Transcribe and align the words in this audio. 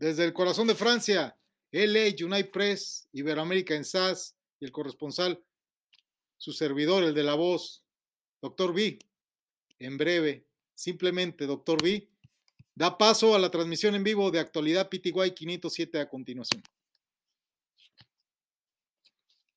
Desde 0.00 0.24
el 0.24 0.32
corazón 0.32 0.66
de 0.66 0.74
Francia, 0.74 1.36
LA, 1.72 2.06
United 2.24 2.50
Press, 2.50 3.06
Iberoamérica 3.12 3.74
en 3.74 3.84
SAS 3.84 4.34
y 4.58 4.64
el 4.64 4.72
corresponsal, 4.72 5.44
su 6.38 6.54
servidor, 6.54 7.04
el 7.04 7.12
de 7.12 7.22
la 7.22 7.34
voz, 7.34 7.84
Doctor 8.40 8.72
B. 8.72 8.98
En 9.78 9.98
breve, 9.98 10.46
simplemente 10.74 11.44
Doctor 11.46 11.82
B. 11.82 12.08
Da 12.74 12.96
paso 12.96 13.34
a 13.34 13.38
la 13.38 13.50
transmisión 13.50 13.94
en 13.94 14.02
vivo 14.02 14.30
de 14.30 14.38
actualidad 14.38 14.88
PTY 14.88 15.34
507 15.34 16.00
a 16.00 16.08
continuación 16.08 16.62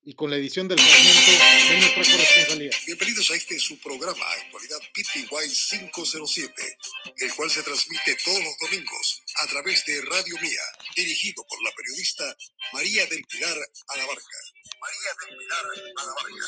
y 0.05 0.13
con 0.15 0.29
la 0.29 0.35
edición 0.35 0.67
del 0.67 0.79
fragmento 0.79 1.31
de 1.31 1.77
nuestra 1.79 2.03
corresponsalía. 2.03 2.71
Bienvenidos 2.85 3.31
a 3.31 3.35
este 3.35 3.57
su 3.57 3.79
programa, 3.79 4.25
Actualidad 4.43 4.79
PTY 4.93 5.27
507, 5.29 6.77
el 7.17 7.33
cual 7.35 7.49
se 7.49 7.63
transmite 7.63 8.17
todos 8.25 8.43
los 8.43 8.57
domingos 8.59 9.23
a 9.41 9.47
través 9.47 9.85
de 9.85 10.01
Radio 10.01 10.35
Mía, 10.41 10.61
dirigido 10.95 11.45
por 11.47 11.63
la 11.63 11.71
periodista 11.71 12.35
María 12.73 13.05
del 13.05 13.23
Pilar 13.25 13.57
Alabarca. 13.87 14.37
María 14.81 15.11
del 15.21 15.37
Pilar 15.37 15.65
Alabarca. 15.97 16.45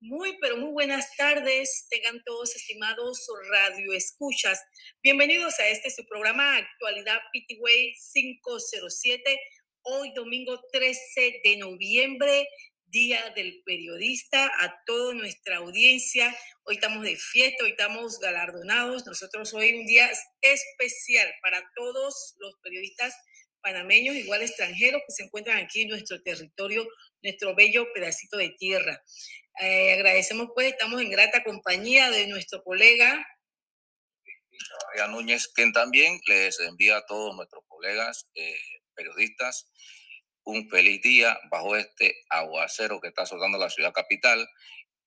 Muy, 0.00 0.38
pero 0.40 0.56
muy 0.56 0.70
buenas 0.70 1.16
tardes, 1.16 1.88
tengan 1.90 2.22
todos 2.22 2.54
estimados 2.54 3.26
radio 3.50 3.92
escuchas. 3.92 4.64
Bienvenidos 5.02 5.58
a 5.58 5.66
este 5.66 5.90
su 5.90 6.06
programa 6.06 6.56
Actualidad 6.56 7.18
PTWay 7.32 7.94
507, 8.12 9.40
hoy 9.82 10.12
domingo 10.14 10.62
13 10.70 11.40
de 11.42 11.56
noviembre, 11.56 12.48
Día 12.86 13.32
del 13.34 13.60
Periodista, 13.66 14.46
a 14.60 14.84
toda 14.86 15.14
nuestra 15.14 15.56
audiencia. 15.56 16.32
Hoy 16.62 16.76
estamos 16.76 17.02
de 17.02 17.16
fiesta, 17.16 17.64
hoy 17.64 17.70
estamos 17.70 18.20
galardonados. 18.20 19.04
Nosotros 19.04 19.52
hoy 19.52 19.80
un 19.80 19.86
día 19.86 20.08
especial 20.42 21.28
para 21.42 21.68
todos 21.74 22.36
los 22.38 22.54
periodistas 22.62 23.16
panameños, 23.60 24.14
igual 24.14 24.42
extranjeros 24.42 25.02
que 25.08 25.12
se 25.12 25.24
encuentran 25.24 25.56
aquí 25.58 25.82
en 25.82 25.88
nuestro 25.88 26.22
territorio, 26.22 26.86
nuestro 27.20 27.56
bello 27.56 27.92
pedacito 27.92 28.36
de 28.36 28.50
tierra. 28.50 29.02
Eh, 29.60 29.94
agradecemos 29.94 30.48
pues, 30.54 30.68
estamos 30.72 31.00
en 31.00 31.10
grata 31.10 31.42
compañía 31.42 32.10
de 32.10 32.28
nuestro 32.28 32.62
colega. 32.62 33.26
María 34.88 35.08
Núñez, 35.08 35.48
quien 35.48 35.72
también 35.72 36.20
les 36.26 36.60
envía 36.60 36.98
a 36.98 37.06
todos 37.06 37.34
nuestros 37.34 37.64
colegas 37.66 38.30
eh, 38.34 38.56
periodistas 38.94 39.70
un 40.44 40.68
feliz 40.70 41.02
día 41.02 41.38
bajo 41.50 41.76
este 41.76 42.24
aguacero 42.30 43.00
que 43.00 43.08
está 43.08 43.22
azotando 43.22 43.58
la 43.58 43.68
ciudad 43.68 43.92
capital, 43.92 44.48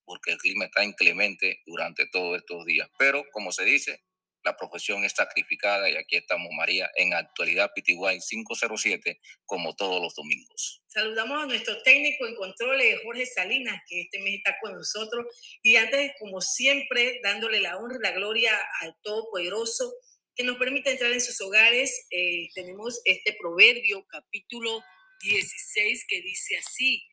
porque 0.05 0.31
el 0.31 0.37
clima 0.37 0.65
está 0.65 0.83
inclemente 0.83 1.61
durante 1.65 2.05
todos 2.07 2.37
estos 2.37 2.65
días. 2.65 2.89
Pero, 2.99 3.23
como 3.31 3.51
se 3.51 3.63
dice, 3.65 4.03
la 4.43 4.55
profesión 4.55 5.03
es 5.03 5.13
sacrificada 5.13 5.89
y 5.89 5.95
aquí 5.95 6.17
estamos, 6.17 6.49
María, 6.55 6.89
en 6.95 7.13
actualidad 7.13 7.71
PTY 7.75 8.19
507, 8.27 9.19
como 9.45 9.75
todos 9.75 10.01
los 10.01 10.15
domingos. 10.15 10.83
Saludamos 10.87 11.43
a 11.43 11.45
nuestro 11.45 11.81
técnico 11.83 12.25
en 12.27 12.35
controles, 12.35 12.99
Jorge 13.03 13.25
Salinas, 13.25 13.81
que 13.87 14.01
este 14.01 14.19
mes 14.19 14.35
está 14.35 14.55
con 14.61 14.73
nosotros. 14.73 15.25
Y 15.61 15.75
antes, 15.75 16.13
como 16.19 16.41
siempre, 16.41 17.19
dándole 17.23 17.59
la 17.59 17.77
honra 17.77 17.97
y 17.97 18.03
la 18.03 18.11
gloria 18.11 18.57
al 18.81 18.95
Todopoderoso, 19.03 19.93
que 20.35 20.43
nos 20.43 20.57
permite 20.57 20.91
entrar 20.91 21.11
en 21.11 21.21
sus 21.21 21.39
hogares, 21.41 22.07
eh, 22.09 22.49
tenemos 22.53 23.01
este 23.05 23.35
proverbio, 23.39 24.05
capítulo 24.07 24.81
16, 25.21 26.05
que 26.07 26.21
dice 26.21 26.57
así, 26.57 27.03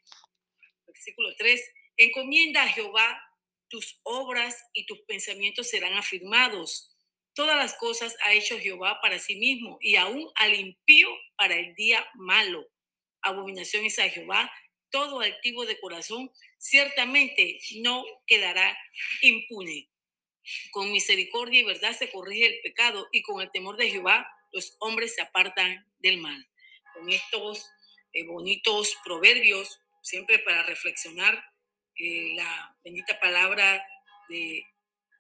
versículo 0.87 1.35
3, 1.37 1.63
encomienda 1.97 2.63
a 2.63 2.69
Jehová 2.69 3.21
tus 3.69 4.01
obras 4.03 4.57
y 4.73 4.87
tus 4.87 5.01
pensamientos 5.03 5.69
serán 5.69 5.95
afirmados 5.95 6.98
Todas 7.39 7.57
las 7.57 7.75
cosas 7.75 8.17
ha 8.25 8.33
hecho 8.33 8.59
Jehová 8.59 9.01
para 9.01 9.21
sí 9.21 9.37
mismo 9.37 9.79
y 9.81 9.95
aún 9.95 10.29
al 10.35 10.57
impío 10.57 11.09
para 11.37 11.55
el 11.55 11.73
día 11.77 12.05
malo. 12.15 12.67
Abominación 13.23 13.85
es 13.85 13.97
a 14.01 14.09
Jehová 14.09 14.51
todo 14.91 15.21
altivo 15.21 15.65
de 15.65 15.79
corazón, 15.79 16.33
ciertamente 16.59 17.61
no 17.77 18.05
quedará 18.27 18.77
impune. 19.23 19.89
Con 20.73 20.91
misericordia 20.91 21.61
y 21.61 21.65
verdad 21.65 21.93
se 21.97 22.11
corrige 22.11 22.47
el 22.47 22.61
pecado 22.61 23.07
y 23.13 23.23
con 23.23 23.41
el 23.41 23.53
temor 23.53 23.77
de 23.77 23.89
Jehová 23.89 24.29
los 24.51 24.75
hombres 24.81 25.15
se 25.15 25.23
apartan 25.23 25.87
del 26.01 26.19
mal. 26.19 26.45
Con 26.93 27.09
estos 27.09 27.71
eh, 28.15 28.27
bonitos 28.27 28.97
proverbios, 29.05 29.81
siempre 30.03 30.41
para 30.41 30.65
reflexionar 30.65 31.41
eh, 32.01 32.33
la 32.35 32.77
bendita 32.83 33.21
palabra 33.21 33.81
de 34.29 34.65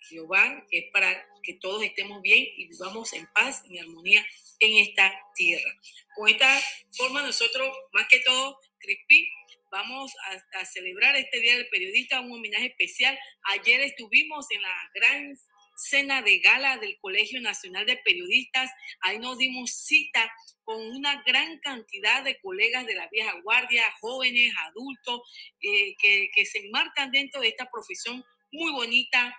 Jehová, 0.00 0.64
que 0.70 0.78
es 0.78 0.84
para 0.92 1.26
que 1.42 1.54
todos 1.54 1.82
estemos 1.82 2.20
bien 2.22 2.46
y 2.56 2.68
vivamos 2.68 3.12
en 3.12 3.26
paz, 3.34 3.62
en 3.68 3.80
armonía 3.80 4.24
en 4.60 4.86
esta 4.86 5.12
tierra. 5.34 5.70
Con 6.14 6.28
esta 6.28 6.60
forma 6.90 7.22
nosotros, 7.22 7.70
más 7.92 8.06
que 8.08 8.20
todo, 8.20 8.58
Crispy, 8.78 9.28
vamos 9.70 10.12
a, 10.54 10.64
celebrar 10.64 11.16
este 11.16 11.40
Día 11.40 11.56
del 11.56 11.68
Periodista, 11.68 12.20
un 12.20 12.32
homenaje 12.32 12.66
especial. 12.66 13.18
Ayer 13.44 13.80
estuvimos 13.80 14.46
en 14.50 14.62
la 14.62 14.90
gran 14.94 15.38
cena 15.76 16.22
de 16.22 16.38
gala 16.40 16.76
del 16.78 16.98
Colegio 16.98 17.40
Nacional 17.40 17.86
de 17.86 17.96
Periodistas. 17.98 18.70
Ahí 19.00 19.18
nos 19.18 19.38
dimos 19.38 19.72
cita 19.72 20.30
con 20.64 20.80
una 20.80 21.22
gran 21.22 21.58
cantidad 21.60 22.22
de 22.24 22.38
colegas 22.40 22.86
de 22.86 22.94
la 22.94 23.08
vieja 23.08 23.32
guardia, 23.42 23.84
jóvenes, 24.00 24.52
adultos, 24.66 25.22
eh, 25.60 25.94
que, 25.98 26.30
que 26.34 26.44
se 26.44 26.58
enmarcan 26.58 27.10
dentro 27.10 27.40
de 27.40 27.48
esta 27.48 27.70
profesión 27.70 28.24
muy 28.50 28.72
bonita, 28.72 29.36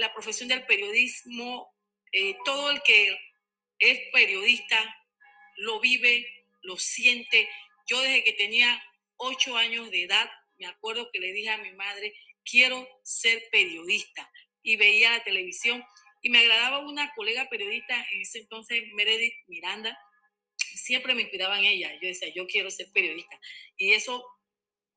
la 0.00 0.12
profesión 0.12 0.48
del 0.48 0.64
periodismo, 0.64 1.72
eh, 2.12 2.34
todo 2.44 2.70
el 2.70 2.82
que 2.82 3.16
es 3.78 4.00
periodista 4.12 4.78
lo 5.56 5.78
vive, 5.78 6.26
lo 6.62 6.78
siente. 6.78 7.48
Yo 7.86 8.00
desde 8.00 8.24
que 8.24 8.32
tenía 8.32 8.82
ocho 9.16 9.56
años 9.56 9.90
de 9.90 10.04
edad, 10.04 10.28
me 10.58 10.66
acuerdo 10.66 11.10
que 11.12 11.20
le 11.20 11.32
dije 11.32 11.50
a 11.50 11.58
mi 11.58 11.72
madre, 11.72 12.14
quiero 12.44 12.88
ser 13.02 13.42
periodista. 13.52 14.30
Y 14.62 14.76
veía 14.76 15.10
la 15.10 15.22
televisión 15.22 15.84
y 16.22 16.30
me 16.30 16.38
agradaba 16.38 16.78
una 16.78 17.14
colega 17.14 17.48
periodista, 17.48 18.06
en 18.12 18.22
ese 18.22 18.40
entonces 18.40 18.82
Meredith 18.94 19.34
Miranda, 19.48 19.98
siempre 20.56 21.14
me 21.14 21.22
inspiraba 21.22 21.58
en 21.58 21.66
ella. 21.66 21.92
Yo 22.00 22.08
decía, 22.08 22.32
yo 22.34 22.46
quiero 22.46 22.70
ser 22.70 22.90
periodista. 22.92 23.38
Y 23.76 23.92
eso 23.92 24.24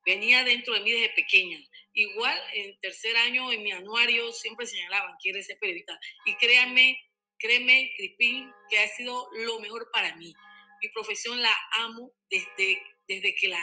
venía 0.04 0.44
dentro 0.44 0.74
de 0.74 0.80
mí 0.80 0.92
desde 0.92 1.10
pequeña. 1.10 1.58
Igual, 1.94 2.40
en 2.54 2.78
tercer 2.80 3.16
año, 3.16 3.52
en 3.52 3.62
mi 3.62 3.70
anuario, 3.70 4.32
siempre 4.32 4.66
señalaban, 4.66 5.16
quiere 5.20 5.42
ser 5.42 5.58
periodista. 5.58 5.98
Y 6.26 6.34
créanme, 6.36 6.98
créeme, 7.38 7.92
Cripín, 7.96 8.50
que 8.68 8.78
ha 8.78 8.88
sido 8.88 9.28
lo 9.32 9.60
mejor 9.60 9.88
para 9.92 10.14
mí. 10.16 10.34
Mi 10.82 10.88
profesión 10.90 11.40
la 11.40 11.56
amo 11.78 12.12
desde, 12.28 12.82
desde 13.06 13.34
que 13.34 13.48
la 13.48 13.60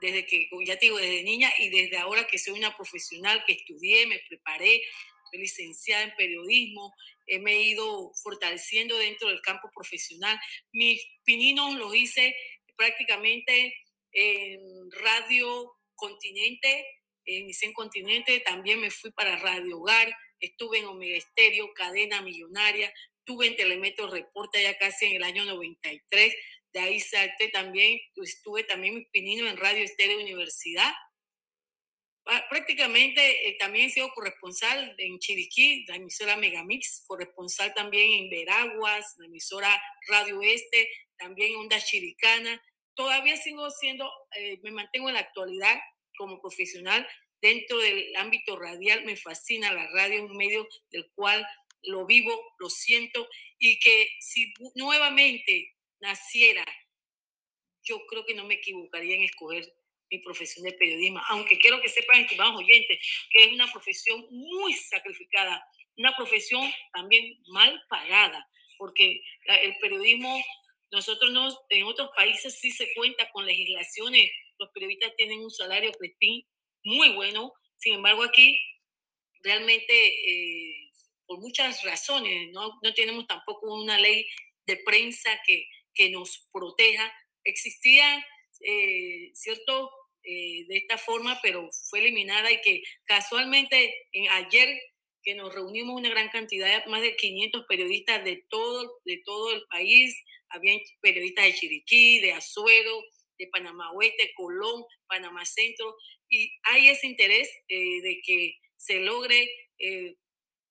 desde 0.00 0.26
que, 0.26 0.48
ya 0.66 0.78
te 0.78 0.86
digo, 0.86 0.98
desde 0.98 1.22
niña 1.22 1.50
y 1.58 1.70
desde 1.70 1.96
ahora 1.96 2.26
que 2.26 2.38
soy 2.38 2.58
una 2.58 2.76
profesional 2.76 3.42
que 3.46 3.54
estudié, 3.54 4.06
me 4.06 4.20
preparé, 4.28 4.82
soy 5.30 5.40
licenciada 5.40 6.02
en 6.02 6.14
periodismo, 6.14 6.92
eh, 7.26 7.38
me 7.38 7.52
he 7.52 7.62
ido 7.62 8.12
fortaleciendo 8.22 8.98
dentro 8.98 9.28
del 9.28 9.40
campo 9.40 9.70
profesional. 9.74 10.38
Mis 10.72 11.02
pininos 11.24 11.74
los 11.76 11.94
hice 11.94 12.36
prácticamente 12.76 13.74
en 14.12 14.60
Radio 14.90 15.72
Continente, 15.94 16.84
en 17.26 17.50
en 17.60 17.72
Continente, 17.72 18.40
también 18.40 18.80
me 18.80 18.90
fui 18.90 19.10
para 19.10 19.36
Radio 19.36 19.78
Hogar, 19.78 20.14
estuve 20.40 20.78
en 20.78 20.86
Omega 20.86 21.16
Estéreo, 21.16 21.72
Cadena 21.74 22.22
Millonaria, 22.22 22.92
estuve 23.18 23.46
en 23.46 23.56
Telemetro 23.56 24.10
Reporta 24.10 24.60
ya 24.60 24.76
casi 24.78 25.06
en 25.06 25.16
el 25.16 25.22
año 25.22 25.44
93, 25.44 26.34
de 26.72 26.80
ahí 26.80 27.00
salté 27.00 27.48
también, 27.48 28.00
estuve 28.16 28.64
también 28.64 28.96
mi 28.96 29.04
pinino 29.06 29.48
en 29.48 29.56
Radio 29.56 29.84
Estéreo 29.84 30.20
Universidad. 30.20 30.92
Prácticamente 32.48 33.48
eh, 33.48 33.56
también 33.58 33.86
he 33.86 33.90
sido 33.90 34.08
corresponsal 34.14 34.94
en 34.98 35.18
Chiriquí, 35.18 35.84
la 35.86 35.96
emisora 35.96 36.36
Megamix, 36.36 37.04
corresponsal 37.06 37.74
también 37.74 38.12
en 38.12 38.30
Veraguas, 38.30 39.14
la 39.18 39.26
emisora 39.26 39.80
Radio 40.08 40.40
Este, 40.42 40.88
también 41.16 41.54
Onda 41.56 41.78
Chiricana, 41.80 42.60
todavía 42.94 43.36
sigo 43.36 43.70
siendo, 43.70 44.10
eh, 44.36 44.58
me 44.62 44.70
mantengo 44.70 45.08
en 45.08 45.14
la 45.14 45.20
actualidad 45.20 45.78
como 46.16 46.40
profesional 46.40 47.06
dentro 47.44 47.76
del 47.76 48.16
ámbito 48.16 48.58
radial. 48.58 49.04
Me 49.04 49.16
fascina 49.16 49.70
la 49.70 49.86
radio, 49.88 50.24
un 50.24 50.36
medio 50.36 50.66
del 50.90 51.10
cual 51.14 51.46
lo 51.82 52.06
vivo, 52.06 52.32
lo 52.58 52.70
siento, 52.70 53.28
y 53.58 53.78
que 53.78 54.08
si 54.20 54.54
nuevamente 54.74 55.74
naciera, 56.00 56.64
yo 57.82 58.00
creo 58.06 58.24
que 58.24 58.34
no 58.34 58.44
me 58.44 58.54
equivocaría 58.54 59.16
en 59.16 59.24
escoger 59.24 59.70
mi 60.10 60.18
profesión 60.20 60.64
de 60.64 60.72
periodismo, 60.72 61.20
aunque 61.28 61.58
quiero 61.58 61.82
que 61.82 61.90
sepan, 61.90 62.22
estimados 62.22 62.56
oyentes, 62.56 62.98
que 63.30 63.42
es 63.42 63.52
una 63.52 63.70
profesión 63.70 64.26
muy 64.30 64.72
sacrificada, 64.72 65.62
una 65.98 66.16
profesión 66.16 66.72
también 66.94 67.42
mal 67.48 67.78
pagada, 67.90 68.48
porque 68.78 69.22
el 69.46 69.76
periodismo, 69.78 70.42
nosotros 70.90 71.30
no, 71.30 71.54
en 71.68 71.84
otros 71.84 72.08
países 72.16 72.58
sí 72.58 72.70
se 72.70 72.94
cuenta 72.94 73.30
con 73.32 73.44
legislaciones, 73.44 74.30
los 74.58 74.70
periodistas 74.70 75.14
tienen 75.16 75.40
un 75.40 75.50
salario 75.50 75.92
crespín 75.92 76.46
muy 76.84 77.12
bueno, 77.14 77.52
sin 77.76 77.94
embargo 77.94 78.22
aquí 78.22 78.58
realmente 79.42 79.92
eh, 79.92 80.90
por 81.26 81.38
muchas 81.38 81.82
razones, 81.84 82.50
no, 82.52 82.78
no 82.82 82.94
tenemos 82.94 83.26
tampoco 83.26 83.74
una 83.74 83.98
ley 83.98 84.26
de 84.66 84.76
prensa 84.78 85.30
que, 85.46 85.66
que 85.94 86.10
nos 86.10 86.48
proteja. 86.52 87.12
Existía 87.44 88.24
eh, 88.60 89.30
cierto 89.34 89.90
eh, 90.22 90.64
de 90.66 90.76
esta 90.78 90.98
forma, 90.98 91.38
pero 91.42 91.68
fue 91.90 92.00
eliminada 92.00 92.50
y 92.50 92.60
que 92.62 92.82
casualmente 93.04 94.08
en, 94.12 94.30
ayer 94.30 94.80
que 95.22 95.34
nos 95.34 95.54
reunimos 95.54 95.96
una 95.98 96.10
gran 96.10 96.28
cantidad, 96.28 96.84
más 96.86 97.00
de 97.00 97.16
500 97.16 97.64
periodistas 97.66 98.24
de 98.24 98.44
todo, 98.48 99.00
de 99.04 99.22
todo 99.24 99.54
el 99.54 99.62
país, 99.70 100.14
habían 100.50 100.78
periodistas 101.00 101.46
de 101.46 101.54
Chiriquí, 101.54 102.20
de 102.20 102.32
Azuero, 102.32 103.02
de 103.38 103.48
Panamá 103.48 103.90
Oeste, 103.92 104.32
Colón, 104.36 104.84
Panamá 105.06 105.44
Centro, 105.44 105.96
y 106.28 106.52
hay 106.64 106.88
ese 106.88 107.06
interés 107.06 107.50
eh, 107.68 108.00
de 108.02 108.20
que 108.24 108.56
se 108.76 109.00
logre, 109.00 109.48
eh, 109.78 110.16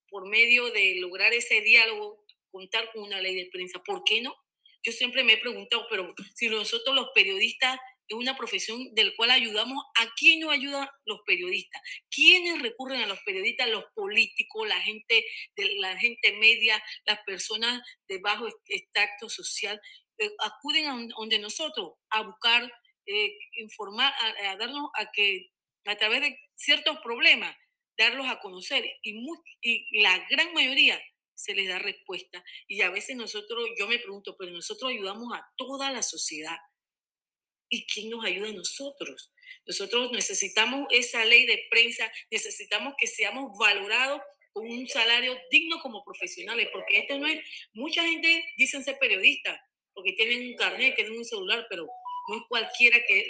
por 0.09 0.27
medio 0.27 0.69
de 0.71 0.95
lograr 0.99 1.33
ese 1.33 1.61
diálogo, 1.61 2.23
contar 2.51 2.91
con 2.91 3.03
una 3.03 3.19
ley 3.19 3.35
de 3.35 3.49
prensa. 3.51 3.81
¿Por 3.83 4.03
qué 4.03 4.21
no? 4.21 4.35
Yo 4.83 4.91
siempre 4.91 5.23
me 5.23 5.33
he 5.33 5.37
preguntado, 5.37 5.87
pero 5.89 6.13
si 6.35 6.49
nosotros 6.49 6.95
los 6.95 7.09
periodistas 7.15 7.79
es 8.07 8.17
una 8.17 8.35
profesión 8.35 8.93
del 8.93 9.15
cual 9.15 9.31
ayudamos. 9.31 9.83
¿A 9.99 10.13
quién 10.15 10.39
nos 10.41 10.51
ayudan 10.51 10.87
los 11.05 11.21
periodistas? 11.25 11.81
¿Quiénes 12.09 12.61
recurren 12.61 13.01
a 13.01 13.07
los 13.07 13.19
periodistas? 13.21 13.69
Los 13.69 13.85
políticos, 13.95 14.67
la 14.67 14.79
gente, 14.81 15.25
de, 15.55 15.75
la 15.77 15.97
gente 15.97 16.33
media, 16.33 16.83
las 17.05 17.19
personas 17.25 17.81
de 18.07 18.19
bajo 18.19 18.47
extracto 18.67 19.29
social. 19.29 19.79
Eh, 20.17 20.31
acuden 20.39 20.87
a 20.87 21.07
donde 21.15 21.39
nosotros 21.39 21.93
a 22.09 22.21
buscar, 22.21 22.71
eh, 23.05 23.37
informar, 23.53 24.13
a, 24.45 24.55
darnos 24.57 24.89
a 24.95 25.11
que 25.11 25.51
a 25.85 25.95
través 25.97 26.21
de 26.21 26.39
ciertos 26.55 26.97
problemas, 27.03 27.55
darlos 27.97 28.27
a 28.27 28.39
conocer. 28.39 28.85
Y, 29.01 29.25
y 29.61 30.01
la 30.01 30.25
gran 30.29 30.53
mayoría 30.53 31.01
se 31.35 31.55
les 31.55 31.67
da 31.67 31.79
respuesta. 31.79 32.43
Y 32.67 32.81
a 32.81 32.89
veces 32.89 33.15
nosotros, 33.15 33.69
yo 33.77 33.87
me 33.87 33.99
pregunto, 33.99 34.35
pero 34.37 34.51
nosotros 34.51 34.91
ayudamos 34.91 35.33
a 35.33 35.45
toda 35.57 35.91
la 35.91 36.03
sociedad 36.03 36.57
¿Y 37.73 37.87
quién 37.87 38.11
nos 38.11 38.23
ayuda 38.23 38.49
a 38.49 38.53
nosotros? 38.53 39.33
Nosotros 39.65 40.11
necesitamos 40.11 40.85
esa 40.91 41.25
ley 41.25 41.47
de 41.47 41.65
prensa, 41.71 42.11
necesitamos 42.29 42.93
que 42.99 43.07
seamos 43.07 43.57
valorados 43.57 44.21
con 44.51 44.69
un 44.69 44.87
salario 44.87 45.35
digno 45.49 45.79
como 45.81 46.03
profesionales, 46.03 46.69
porque 46.71 46.99
esto 46.99 47.17
no 47.17 47.25
es, 47.25 47.39
mucha 47.73 48.03
gente 48.03 48.45
dicen 48.57 48.83
ser 48.83 48.99
periodista, 48.99 49.59
porque 49.93 50.13
tienen 50.13 50.49
un 50.49 50.55
carnet, 50.55 50.95
tienen 50.95 51.17
un 51.17 51.25
celular, 51.25 51.65
pero 51.69 51.87
no 52.29 52.37
es 52.37 52.43
cualquiera 52.47 52.99
que 53.05 53.27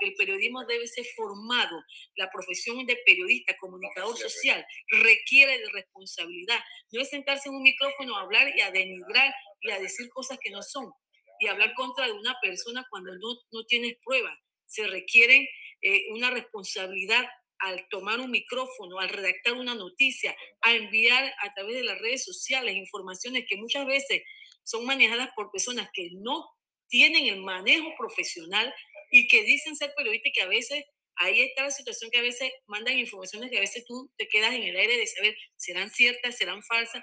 el 0.00 0.14
periodismo 0.14 0.64
debe 0.66 0.86
ser 0.86 1.04
formado. 1.16 1.82
La 2.16 2.30
profesión 2.30 2.84
de 2.86 2.96
periodista, 3.04 3.56
comunicador 3.58 4.16
social, 4.16 4.66
requiere 4.88 5.58
de 5.58 5.70
responsabilidad. 5.72 6.60
No 6.92 7.00
es 7.00 7.08
sentarse 7.08 7.48
en 7.48 7.54
un 7.54 7.62
micrófono 7.62 8.16
a 8.16 8.22
hablar 8.22 8.52
y 8.54 8.60
a 8.60 8.70
denigrar 8.70 9.34
y 9.60 9.70
a 9.70 9.78
decir 9.78 10.08
cosas 10.10 10.38
que 10.42 10.50
no 10.50 10.62
son 10.62 10.92
y 11.38 11.46
hablar 11.46 11.74
contra 11.74 12.06
de 12.06 12.12
una 12.12 12.36
persona 12.40 12.86
cuando 12.90 13.14
no, 13.14 13.34
no 13.50 13.64
tienes 13.64 13.96
pruebas. 14.04 14.38
Se 14.66 14.86
requiere 14.86 15.48
eh, 15.82 16.06
una 16.10 16.30
responsabilidad 16.30 17.26
al 17.58 17.86
tomar 17.88 18.20
un 18.20 18.30
micrófono, 18.30 18.98
al 18.98 19.08
redactar 19.08 19.54
una 19.54 19.74
noticia, 19.74 20.36
a 20.60 20.74
enviar 20.74 21.32
a 21.40 21.52
través 21.54 21.76
de 21.76 21.84
las 21.84 21.98
redes 21.98 22.24
sociales 22.24 22.76
informaciones 22.76 23.44
que 23.48 23.56
muchas 23.56 23.86
veces 23.86 24.22
son 24.64 24.84
manejadas 24.86 25.30
por 25.36 25.50
personas 25.50 25.88
que 25.92 26.10
no 26.12 26.48
tienen 26.88 27.26
el 27.26 27.40
manejo 27.40 27.94
profesional 27.96 28.74
y 29.10 29.28
que 29.28 29.42
dicen 29.42 29.76
ser 29.76 29.92
periodistas 29.96 30.32
que 30.34 30.42
a 30.42 30.48
veces 30.48 30.84
ahí 31.16 31.40
está 31.40 31.62
la 31.62 31.70
situación 31.70 32.10
que 32.10 32.18
a 32.18 32.22
veces 32.22 32.50
mandan 32.66 32.98
informaciones 32.98 33.50
que 33.50 33.58
a 33.58 33.60
veces 33.60 33.84
tú 33.86 34.10
te 34.16 34.26
quedas 34.26 34.54
en 34.54 34.64
el 34.64 34.76
aire 34.76 34.96
de 34.96 35.06
saber 35.06 35.36
serán 35.56 35.90
ciertas, 35.90 36.36
serán 36.36 36.62
falsas, 36.62 37.02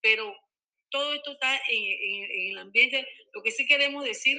pero 0.00 0.34
todo 0.90 1.14
esto 1.14 1.32
está 1.32 1.60
en, 1.68 2.50
el 2.50 2.58
ambiente. 2.58 3.06
Lo 3.32 3.42
que 3.42 3.50
sí 3.50 3.66
queremos 3.66 4.04
decir 4.04 4.38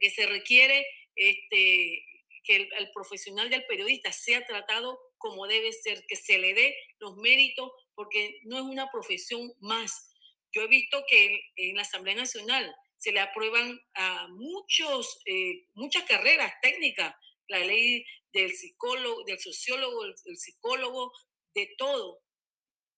que 0.00 0.10
se 0.10 0.26
requiere 0.26 0.86
este, 1.14 2.04
que 2.44 2.56
el, 2.56 2.90
profesional 2.92 3.50
del 3.50 3.64
periodista 3.66 4.12
sea 4.12 4.44
tratado 4.44 4.98
como 5.18 5.46
debe 5.46 5.72
ser, 5.72 6.04
que 6.08 6.16
se 6.16 6.38
le 6.38 6.54
dé 6.54 6.76
los 6.98 7.16
méritos, 7.16 7.70
porque 7.94 8.40
no 8.44 8.56
es 8.56 8.64
una 8.64 8.90
profesión 8.90 9.52
más. 9.60 10.11
Yo 10.52 10.62
he 10.62 10.68
visto 10.68 11.04
que 11.08 11.40
en, 11.56 11.76
la 11.76 11.82
Asamblea 11.82 12.14
Nacional 12.14 12.74
se 12.96 13.12
le 13.12 13.20
aprueban 13.20 13.80
a 13.94 14.28
muchos, 14.28 15.20
eh, 15.26 15.66
muchas 15.74 16.04
carreras 16.04 16.52
técnicas, 16.60 17.14
la 17.48 17.58
ley 17.58 18.04
del 18.32 18.52
psicólogo, 18.52 19.24
del 19.24 19.40
sociólogo, 19.40 20.04
el 20.04 20.36
psicólogo, 20.36 21.12
de 21.54 21.74
todo. 21.76 22.22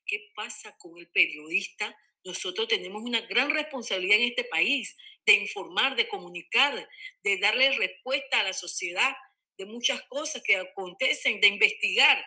¿Qué 0.06 0.28
pasa 0.34 0.76
con 0.78 0.98
el 0.98 1.08
periodista? 1.10 1.96
Nosotros 2.24 2.68
tenemos 2.68 3.02
una 3.02 3.20
gran 3.22 3.50
responsabilidad 3.50 4.18
en 4.18 4.28
este 4.28 4.44
país 4.44 4.96
de 5.26 5.34
informar, 5.34 5.96
de 5.96 6.08
comunicar, 6.08 6.88
de 7.22 7.38
darle 7.38 7.76
respuesta 7.76 8.40
a 8.40 8.44
la 8.44 8.52
sociedad 8.52 9.14
de 9.56 9.66
muchas 9.66 10.02
cosas 10.08 10.42
que 10.42 10.56
acontecen, 10.56 11.40
de 11.40 11.48
investigar. 11.48 12.24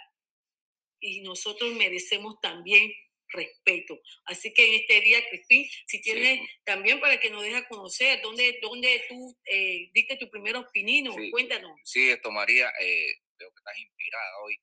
Y 0.99 1.21
nosotros 1.21 1.73
merecemos 1.73 2.39
también 2.41 2.91
respeto. 3.29 3.99
Así 4.25 4.53
que 4.53 4.67
en 4.67 4.81
este 4.81 5.01
día, 5.01 5.27
Crispín, 5.29 5.67
si 5.85 6.01
tienes 6.01 6.39
también 6.63 6.99
para 6.99 7.19
que 7.19 7.29
nos 7.29 7.43
dejes 7.43 7.65
conocer 7.67 8.21
dónde, 8.21 8.59
dónde 8.61 9.05
tú 9.09 9.37
eh, 9.45 9.89
diste 9.93 10.17
tu 10.17 10.29
primer 10.29 10.55
opinino, 10.55 11.15
cuéntanos. 11.31 11.79
Sí, 11.83 12.09
esto 12.09 12.31
María, 12.31 12.71
eh, 12.79 13.15
veo 13.37 13.49
que 13.51 13.59
estás 13.59 13.77
inspirada 13.77 14.39
hoy 14.43 14.57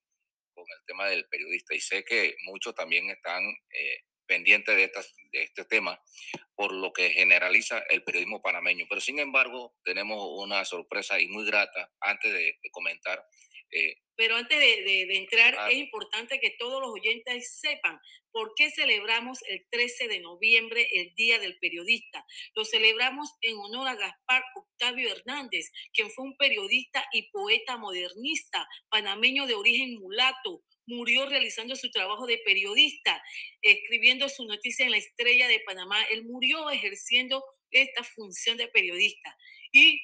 con 0.53 0.65
el 0.65 0.85
tema 0.87 1.09
del 1.09 1.27
periodista 1.29 1.75
y 1.75 1.81
sé 1.81 2.05
que 2.05 2.37
muchos 2.45 2.75
también 2.75 3.11
están 3.11 3.45
eh, 3.47 4.05
pendiente 4.27 4.75
de, 4.75 4.85
estas, 4.85 5.15
de 5.33 5.43
este 5.43 5.65
tema 5.65 6.03
por 6.55 6.73
lo 6.73 6.93
que 6.93 7.11
generaliza 7.11 7.81
el 7.91 8.03
periodismo 8.05 8.41
panameño. 8.41 8.87
Pero 8.89 9.01
sin 9.01 9.19
embargo, 9.19 9.77
tenemos 9.85 10.19
una 10.39 10.65
sorpresa 10.65 11.21
y 11.21 11.29
muy 11.29 11.45
grata 11.47 11.93
antes 12.01 12.33
de, 12.33 12.59
comentar. 12.71 13.25
Eh, 13.75 13.97
Pero 14.17 14.37
antes 14.37 14.59
de, 14.59 15.17
entrar, 15.17 15.57
ah. 15.59 15.71
es 15.71 15.79
importante 15.79 16.39
que 16.39 16.55
todos 16.57 16.81
los 16.81 16.91
oyentes 16.91 17.59
sepan 17.59 17.99
por 18.31 18.55
qué 18.55 18.71
celebramos 18.71 19.41
el 19.49 19.67
13 19.71 20.07
de 20.09 20.21
noviembre 20.21 20.89
el 20.93 21.15
Día 21.15 21.41
del 21.41 21.59
Periodista. 21.59 22.25
Lo 22.55 22.65
celebramos 22.65 23.29
en 23.41 23.57
honor 23.57 23.89
a 23.89 23.97
Gaspar 23.97 24.45
Octavio 24.55 25.11
Hernández, 25.11 25.71
quien 25.93 26.11
fue 26.11 26.25
un 26.25 26.37
periodista 26.37 27.05
y 27.13 27.31
poeta 27.31 27.77
modernista, 27.77 28.69
panameño 28.89 29.47
de 29.47 29.55
origen 29.55 29.99
mulato, 29.99 30.63
murió 30.87 31.27
realizando 31.27 31.75
su 31.75 31.91
trabajo 31.91 32.27
de 32.27 32.39
periodista, 32.39 33.23
escribiendo 33.63 34.29
su 34.29 34.45
noticia 34.47 34.85
en 34.85 34.93
la 34.93 34.99
Estrella 34.99 35.49
de 35.49 35.61
Panamá. 35.61 36.03
Él 36.05 36.25
murió 36.25 36.71
ejerciendo 36.71 37.45
esta 37.71 38.05
función 38.05 38.57
de 38.57 38.69
periodista 38.69 39.37
y 39.73 40.01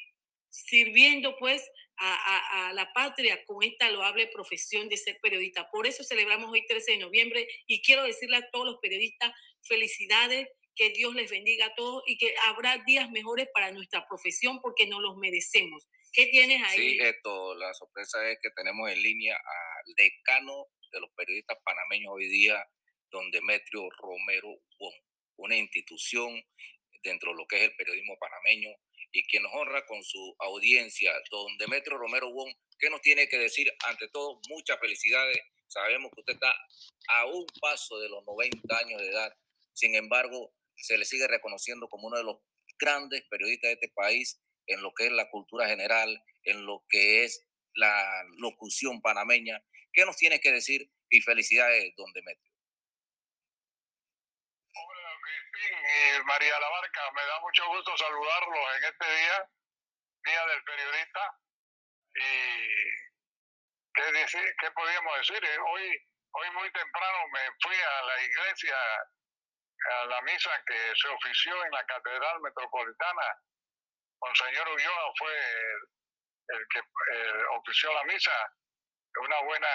sirviendo 0.48 1.36
pues 1.38 1.70
a, 2.00 2.72
la 2.72 2.92
patria 2.92 3.44
con 3.44 3.62
esta 3.62 3.90
loable 3.90 4.26
profesión 4.28 4.88
de 4.88 4.96
ser 4.96 5.18
periodista. 5.20 5.70
Por 5.70 5.86
eso 5.86 6.02
celebramos 6.02 6.50
hoy 6.50 6.66
13 6.66 6.92
de 6.92 6.98
noviembre 6.98 7.46
y 7.66 7.82
quiero 7.82 8.04
decirle 8.04 8.36
a 8.36 8.50
todos 8.50 8.66
los 8.66 8.78
periodistas 8.80 9.32
felicidades, 9.62 10.48
que 10.76 10.90
Dios 10.90 11.14
les 11.14 11.30
bendiga 11.30 11.66
a 11.66 11.74
todos 11.74 12.02
y 12.06 12.16
que 12.16 12.34
habrá 12.44 12.78
días 12.86 13.10
mejores 13.10 13.48
para 13.52 13.70
nuestra 13.70 14.06
profesión 14.08 14.60
porque 14.62 14.86
nos 14.86 15.02
los 15.02 15.16
merecemos. 15.16 15.86
¿Qué 16.12 16.26
tienes 16.26 16.62
ahí? 16.62 16.92
Sí, 16.92 16.98
esto, 17.00 17.54
la 17.56 17.74
sorpresa 17.74 18.30
es 18.30 18.38
que 18.40 18.50
tenemos 18.50 18.90
en 18.90 19.02
línea 19.02 19.36
al 19.36 19.94
decano 19.94 20.68
de 20.90 21.00
los 21.00 21.10
periodistas 21.14 21.58
panameños 21.64 22.12
hoy 22.14 22.28
día, 22.28 22.64
don 23.10 23.30
Demetrio 23.30 23.90
Romero 23.90 24.48
Wong, 24.78 24.94
una 25.36 25.56
institución 25.56 26.42
dentro 27.02 27.32
de 27.32 27.36
lo 27.36 27.46
que 27.46 27.56
es 27.56 27.62
el 27.64 27.76
periodismo 27.76 28.16
panameño 28.18 28.70
y 29.12 29.26
que 29.26 29.40
nos 29.40 29.52
honra 29.54 29.84
con 29.86 30.02
su 30.02 30.34
audiencia. 30.38 31.12
Don 31.30 31.56
Demetrio 31.58 31.98
Romero 31.98 32.30
Wong, 32.32 32.52
¿qué 32.78 32.90
nos 32.90 33.00
tiene 33.00 33.28
que 33.28 33.38
decir? 33.38 33.72
Ante 33.86 34.08
todo, 34.08 34.40
muchas 34.48 34.78
felicidades. 34.80 35.40
Sabemos 35.66 36.10
que 36.12 36.20
usted 36.20 36.34
está 36.34 36.54
a 37.08 37.26
un 37.26 37.46
paso 37.60 37.98
de 37.98 38.08
los 38.08 38.24
90 38.24 38.76
años 38.76 39.00
de 39.00 39.08
edad. 39.08 39.36
Sin 39.72 39.94
embargo, 39.94 40.52
se 40.76 40.98
le 40.98 41.04
sigue 41.04 41.26
reconociendo 41.26 41.88
como 41.88 42.08
uno 42.08 42.16
de 42.16 42.24
los 42.24 42.38
grandes 42.78 43.22
periodistas 43.28 43.68
de 43.68 43.74
este 43.74 43.88
país 43.88 44.40
en 44.66 44.82
lo 44.82 44.92
que 44.94 45.06
es 45.06 45.12
la 45.12 45.28
cultura 45.30 45.68
general, 45.68 46.22
en 46.44 46.64
lo 46.64 46.84
que 46.88 47.24
es 47.24 47.46
la 47.74 48.24
locución 48.38 49.00
panameña. 49.00 49.62
¿Qué 49.92 50.04
nos 50.04 50.16
tiene 50.16 50.40
que 50.40 50.52
decir? 50.52 50.90
Y 51.10 51.20
felicidades, 51.20 51.94
don 51.96 52.12
Demetrio. 52.12 52.49
Y 55.62 56.22
María 56.24 56.58
Labarca, 56.58 57.10
me 57.12 57.26
da 57.26 57.40
mucho 57.40 57.66
gusto 57.68 57.96
saludarlos 57.96 58.76
en 58.76 58.84
este 58.84 59.06
día, 59.06 59.46
Día 60.24 60.46
del 60.46 60.64
Periodista. 60.64 61.38
Y 62.14 62.84
qué, 63.94 64.12
decir, 64.12 64.54
qué 64.58 64.70
podíamos 64.70 65.18
decir, 65.18 65.44
eh, 65.44 65.58
hoy, 65.58 66.08
hoy 66.32 66.50
muy 66.52 66.72
temprano 66.72 67.28
me 67.32 67.40
fui 67.62 67.76
a 67.76 68.02
la 68.02 68.22
iglesia 68.22 68.76
a 69.90 70.04
la 70.06 70.20
misa 70.22 70.50
que 70.66 70.92
se 70.94 71.08
ofició 71.08 71.64
en 71.64 71.70
la 71.72 71.84
Catedral 71.84 72.40
Metropolitana. 72.40 73.36
Monseñor 74.20 74.68
Ulloa 74.68 75.12
fue 75.18 75.34
el, 76.48 76.66
que 76.68 76.80
ofició 77.58 77.92
la 77.92 78.04
misa. 78.04 78.32
Una 79.22 79.40
buena 79.40 79.68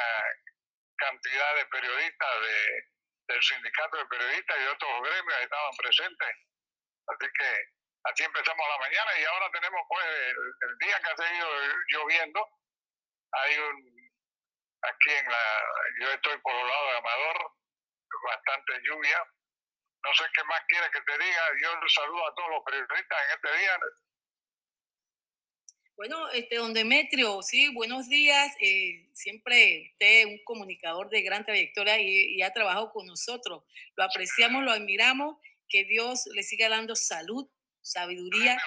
cantidad 0.98 1.56
de 1.56 1.66
periodistas 1.66 2.42
de, 2.42 2.95
del 3.28 3.42
sindicato 3.42 3.98
de 3.98 4.06
periodistas 4.06 4.58
y 4.62 4.68
otros 4.68 5.02
gremios 5.02 5.42
estaban 5.42 5.76
presentes. 5.78 6.36
Así 7.08 7.28
que 7.40 7.50
así 8.04 8.24
empezamos 8.24 8.68
la 8.70 8.78
mañana 8.78 9.20
y 9.20 9.26
ahora 9.26 9.50
tenemos 9.52 9.82
pues 9.88 10.06
el, 10.06 10.78
día 10.80 11.00
que 11.00 11.10
ha 11.10 11.18
seguido 11.18 11.48
lloviendo. 11.90 12.48
Hay 13.32 13.58
un, 13.58 14.12
aquí 14.82 15.12
en 15.12 15.26
la, 15.30 15.64
yo 16.02 16.12
estoy 16.12 16.38
por 16.40 16.54
el 16.54 16.68
lado 16.68 16.86
de 16.92 16.98
Amador, 16.98 17.52
bastante 18.28 18.82
lluvia. 18.84 19.24
No 20.04 20.14
sé 20.14 20.26
qué 20.34 20.44
más 20.44 20.62
quiere 20.68 20.90
que 20.92 21.02
te 21.02 21.18
diga. 21.18 21.44
Yo 21.62 21.74
saludo 21.88 22.28
a 22.28 22.36
todos 22.36 22.50
los 22.50 22.64
periodistas 22.64 23.24
en 23.26 23.32
este 23.32 23.58
día. 23.58 23.80
Bueno, 25.98 26.30
este, 26.32 26.58
don 26.58 26.74
Demetrio, 26.74 27.42
sí, 27.42 27.74
buenos 27.74 28.10
días. 28.10 28.52
Eh, 28.60 29.08
siempre 29.14 29.92
usted 29.94 30.06
es 30.06 30.26
un 30.26 30.44
comunicador 30.44 31.08
de 31.10 31.22
gran 31.22 31.46
trayectoria 31.46 31.98
y, 32.02 32.42
ha 32.42 32.52
trabajado 32.52 32.92
con 32.92 33.06
nosotros. 33.08 33.64
Lo 33.96 34.04
apreciamos, 34.04 34.64
lo 34.64 34.72
admiramos. 34.72 35.38
Que 35.70 35.86
Dios 35.86 36.28
le 36.34 36.44
siga 36.44 36.68
dando 36.68 36.98
salud, 36.98 37.50
sabiduría. 37.82 38.58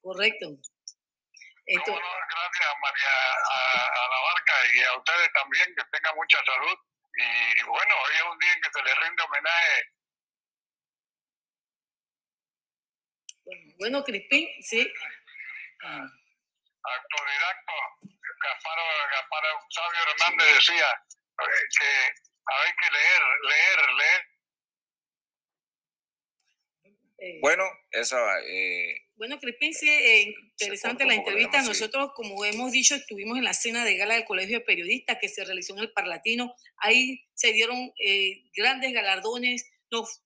Correcto. 0.00 0.56
Esto... 1.66 1.92
gracias 1.92 2.74
María 2.82 3.12
a, 3.52 4.08
la 4.08 4.20
barca 4.32 4.54
y 4.74 4.80
a 4.82 4.96
ustedes 4.96 5.32
también, 5.34 5.66
que 5.76 5.84
tengan 5.92 6.16
mucha 6.16 6.38
salud. 6.44 6.78
Y 7.14 7.62
bueno, 7.64 7.94
hoy 8.02 8.14
es 8.16 8.22
un 8.32 8.38
día 8.38 8.52
en 8.54 8.60
que 8.62 8.70
se 8.72 8.82
le 8.82 8.94
rinde 8.94 9.22
homenaje. 9.22 9.92
Bueno, 13.82 14.04
Crispín, 14.04 14.46
sí. 14.60 14.78
Autodidacto, 15.82 17.72
Gasparo, 18.40 18.82
Gasparo 19.10 19.48
Sabio 19.70 20.00
Hernández 20.06 20.54
decía 20.54 20.86
eh, 20.86 21.66
que 21.76 21.90
hay 22.46 22.70
que 22.78 22.88
leer, 22.92 23.22
leer, 23.42 23.78
leer 23.98 24.22
eh, 27.18 27.38
bueno, 27.40 27.64
esa... 27.90 28.40
Eh, 28.46 29.08
bueno, 29.16 29.40
Crispin, 29.40 29.74
sí, 29.74 29.88
eh, 29.88 30.32
interesante 30.60 31.04
la 31.04 31.14
entrevista. 31.14 31.60
Nosotros, 31.62 32.12
como 32.14 32.44
hemos 32.44 32.70
dicho, 32.70 32.94
estuvimos 32.94 33.36
en 33.36 33.42
la 33.42 33.52
cena 33.52 33.84
de 33.84 33.96
gala 33.96 34.14
del 34.14 34.24
Colegio 34.24 34.60
de 34.60 34.64
Periodistas 34.64 35.18
que 35.20 35.28
se 35.28 35.44
realizó 35.44 35.72
en 35.72 35.80
el 35.80 35.92
Parlatino. 35.92 36.54
Ahí 36.76 37.26
se 37.34 37.52
dieron 37.52 37.92
grandes 38.54 38.92
galardones, 38.92 39.68
nos 39.90 40.22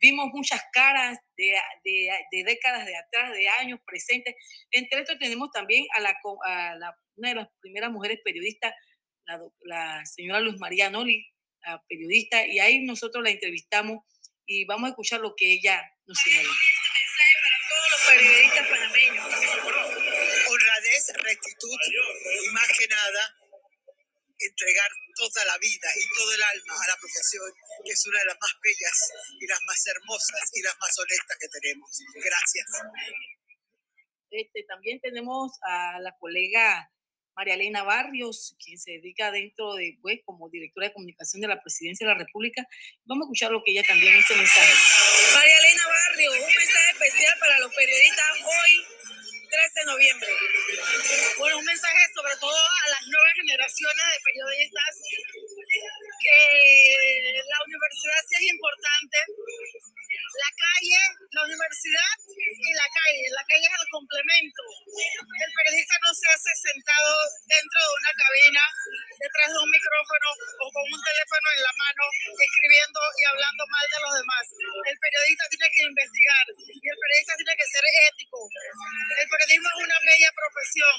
vimos 0.00 0.30
muchas 0.32 0.62
caras 0.72 1.18
de, 1.36 1.54
de, 1.84 2.44
décadas 2.44 2.86
de 2.86 2.96
atrás, 2.96 3.32
de 3.32 3.48
años 3.48 3.80
presentes. 3.86 4.34
Entre 4.70 5.00
esto 5.00 5.18
tenemos 5.18 5.50
también 5.50 5.86
a, 5.96 6.00
la, 6.00 6.16
a 6.46 6.74
la, 6.76 6.96
una 7.16 7.28
de 7.30 7.34
las 7.36 7.48
primeras 7.60 7.90
mujeres 7.90 8.20
periodistas, 8.24 8.72
la, 9.26 9.40
la 9.62 10.06
señora 10.06 10.40
Luz 10.40 10.58
María 10.58 10.90
Noli, 10.90 11.26
la 11.64 11.82
periodista, 11.88 12.46
y 12.46 12.58
ahí 12.58 12.84
nosotros 12.84 13.22
la 13.22 13.30
entrevistamos 13.30 14.04
y 14.46 14.64
vamos 14.64 14.88
a 14.88 14.90
escuchar 14.90 15.20
lo 15.20 15.34
que 15.36 15.52
ella 15.52 15.80
nos 16.06 16.18
señaló. 16.18 16.50
Este 16.50 16.90
mensaje 16.98 17.34
para 17.42 17.58
todos 17.68 17.88
los 17.92 18.02
periodistas 18.16 18.68
panameños. 18.68 19.26
Honradez, 20.50 21.12
rectitud 21.22 21.78
y 22.44 22.50
más 22.52 22.66
que 22.76 22.88
nada 22.88 23.39
entregar 24.40 24.90
toda 25.14 25.44
la 25.44 25.58
vida 25.58 25.88
y 25.96 26.04
todo 26.16 26.32
el 26.32 26.42
alma 26.42 26.74
a 26.74 26.88
la 26.88 26.96
profesión, 26.96 27.52
que 27.84 27.92
es 27.92 28.06
una 28.06 28.18
de 28.18 28.24
las 28.26 28.38
más 28.40 28.54
bellas 28.62 28.96
y 29.40 29.46
las 29.46 29.60
más 29.66 29.86
hermosas 29.86 30.50
y 30.54 30.62
las 30.62 30.76
más 30.80 30.98
honestas 30.98 31.36
que 31.40 31.48
tenemos. 31.48 31.90
Gracias. 32.14 32.66
Este, 34.30 34.62
también 34.64 35.00
tenemos 35.00 35.52
a 35.62 35.98
la 36.00 36.16
colega 36.18 36.90
María 37.34 37.54
Elena 37.54 37.82
Barrios, 37.82 38.54
quien 38.62 38.78
se 38.78 38.92
dedica 38.92 39.30
dentro 39.30 39.74
de, 39.74 39.98
pues, 40.02 40.20
como 40.24 40.50
directora 40.50 40.88
de 40.88 40.92
comunicación 40.92 41.40
de 41.40 41.48
la 41.48 41.60
Presidencia 41.62 42.06
de 42.06 42.12
la 42.12 42.18
República. 42.18 42.66
Vamos 43.04 43.24
a 43.24 43.26
escuchar 43.26 43.50
lo 43.50 43.62
que 43.64 43.72
ella 43.72 43.82
también 43.82 44.16
hizo 44.16 44.34
mensaje. 44.36 44.72
María 45.34 45.58
Elena 45.58 45.82
Barrios, 45.86 46.34
un 46.36 46.54
mensaje 46.54 46.90
especial 46.92 47.38
para 47.38 47.58
los 47.60 47.74
periodistas 47.74 48.30
hoy, 48.44 48.84
13 49.50 49.80
de 49.80 49.86
noviembre. 49.86 50.30
Bueno, 51.38 51.58
un 51.58 51.64
mensaje 51.64 52.00
sobre 52.14 52.36
todo 52.36 52.54
a 52.54 52.88
las 52.90 53.02
nuevas 53.06 53.32
generaciones 53.34 54.04
de 54.14 54.20
periodistas, 54.24 54.92
que 56.22 57.42
la 57.42 57.58
universidad 57.66 58.20
sí 58.28 58.34
es 58.38 58.46
importante, 58.54 59.18
la 60.30 60.50
calle, 60.54 61.02
la 61.32 61.42
universidad 61.44 62.14
y 62.30 62.70
la 62.74 62.88
calle. 62.94 63.24
La 63.34 63.44
calle 63.44 63.66
es 63.66 63.76
el 63.80 63.88
complemento. 63.90 64.62
El 64.86 65.52
periodista 65.58 65.94
no 66.06 66.12
se 66.14 66.26
hace 66.30 66.52
sentado 66.70 67.10
dentro 67.46 67.78
de 67.82 67.90
una 67.98 68.12
cabina, 68.14 68.62
detrás 69.20 69.48
de 69.52 69.58
un 69.60 69.70
micrófono 69.70 70.28
o 70.32 70.64
con 70.72 70.84
un 70.88 71.00
teléfono 71.04 71.46
en 71.52 71.60
la 71.60 71.74
mano, 71.76 72.02
escribiendo 72.40 73.00
y 73.20 73.22
hablando 73.28 73.62
mal 73.68 73.86
de 73.92 74.00
los 74.00 74.12
demás. 74.16 74.44
El 74.88 74.96
periodista 74.96 75.44
tiene 75.52 75.68
que 75.68 75.82
investigar 75.84 76.44
y 76.56 76.86
el 76.88 76.98
periodista 76.98 77.34
tiene 77.36 77.54
que 77.54 77.68
ser 77.68 77.84
ético. 78.08 78.38
El 78.40 79.28
periodismo 79.28 79.68
es 79.68 79.78
una 79.84 79.98
bella 80.00 80.30
profesión, 80.32 80.94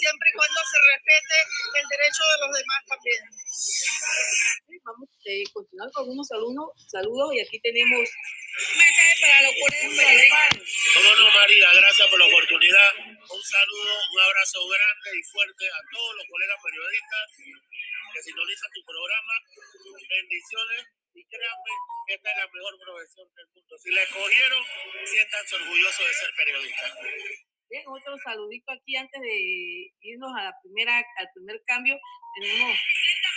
siempre 0.00 0.26
y 0.32 0.34
cuando 0.40 0.60
se 0.64 0.78
respete 0.80 1.36
el 1.76 1.86
derecho 1.92 2.22
de 2.24 2.36
los 2.40 2.50
demás 2.56 2.80
también. 2.88 3.20
Vamos 4.86 5.08
a 5.10 5.28
eh, 5.28 5.44
continuar 5.52 5.90
con 5.92 6.06
algunos 6.06 6.26
saludos, 6.26 6.68
saludos 6.88 7.28
y 7.34 7.40
aquí 7.42 7.58
tenemos 7.60 8.06
un 8.06 8.78
mensaje 8.78 9.14
para 9.20 9.42
los 9.42 9.52
periodistas. 9.52 10.48
¿Cómo 10.94 11.10
no, 11.16 11.26
María? 11.34 11.66
Gracias 11.74 12.08
por 12.08 12.18
la 12.18 12.26
oportunidad. 12.26 12.90
Un 13.36 13.44
saludo, 13.44 13.92
un 14.16 14.20
abrazo 14.32 14.64
grande 14.64 15.10
y 15.12 15.22
fuerte 15.28 15.68
a 15.68 15.80
todos 15.92 16.16
los 16.16 16.24
colegas 16.24 16.56
periodistas 16.56 17.24
que 17.36 18.22
sintonizan 18.24 18.70
tu 18.72 18.80
programa. 18.88 19.34
Bendiciones 20.08 20.80
y 21.12 21.20
créanme 21.28 21.72
que 22.08 22.14
esta 22.16 22.32
es 22.32 22.36
la 22.40 22.48
mejor 22.48 22.74
profesión 22.80 23.28
del 23.36 23.46
mundo. 23.52 23.76
Si 23.76 23.90
la 23.92 24.02
escogieron, 24.08 24.62
siéntanse 25.04 25.52
orgullosos 25.56 26.06
de 26.06 26.14
ser 26.16 26.30
periodistas. 26.32 26.92
Bien, 27.68 27.84
otro 27.92 28.16
saludito 28.24 28.72
aquí 28.72 28.96
antes 28.96 29.20
de 29.20 29.36
irnos 30.00 30.32
a 30.32 30.44
la 30.48 30.54
primera, 30.64 30.96
al 30.96 31.28
primer 31.36 31.60
cambio. 31.66 32.00
Tenemos. 32.40 32.72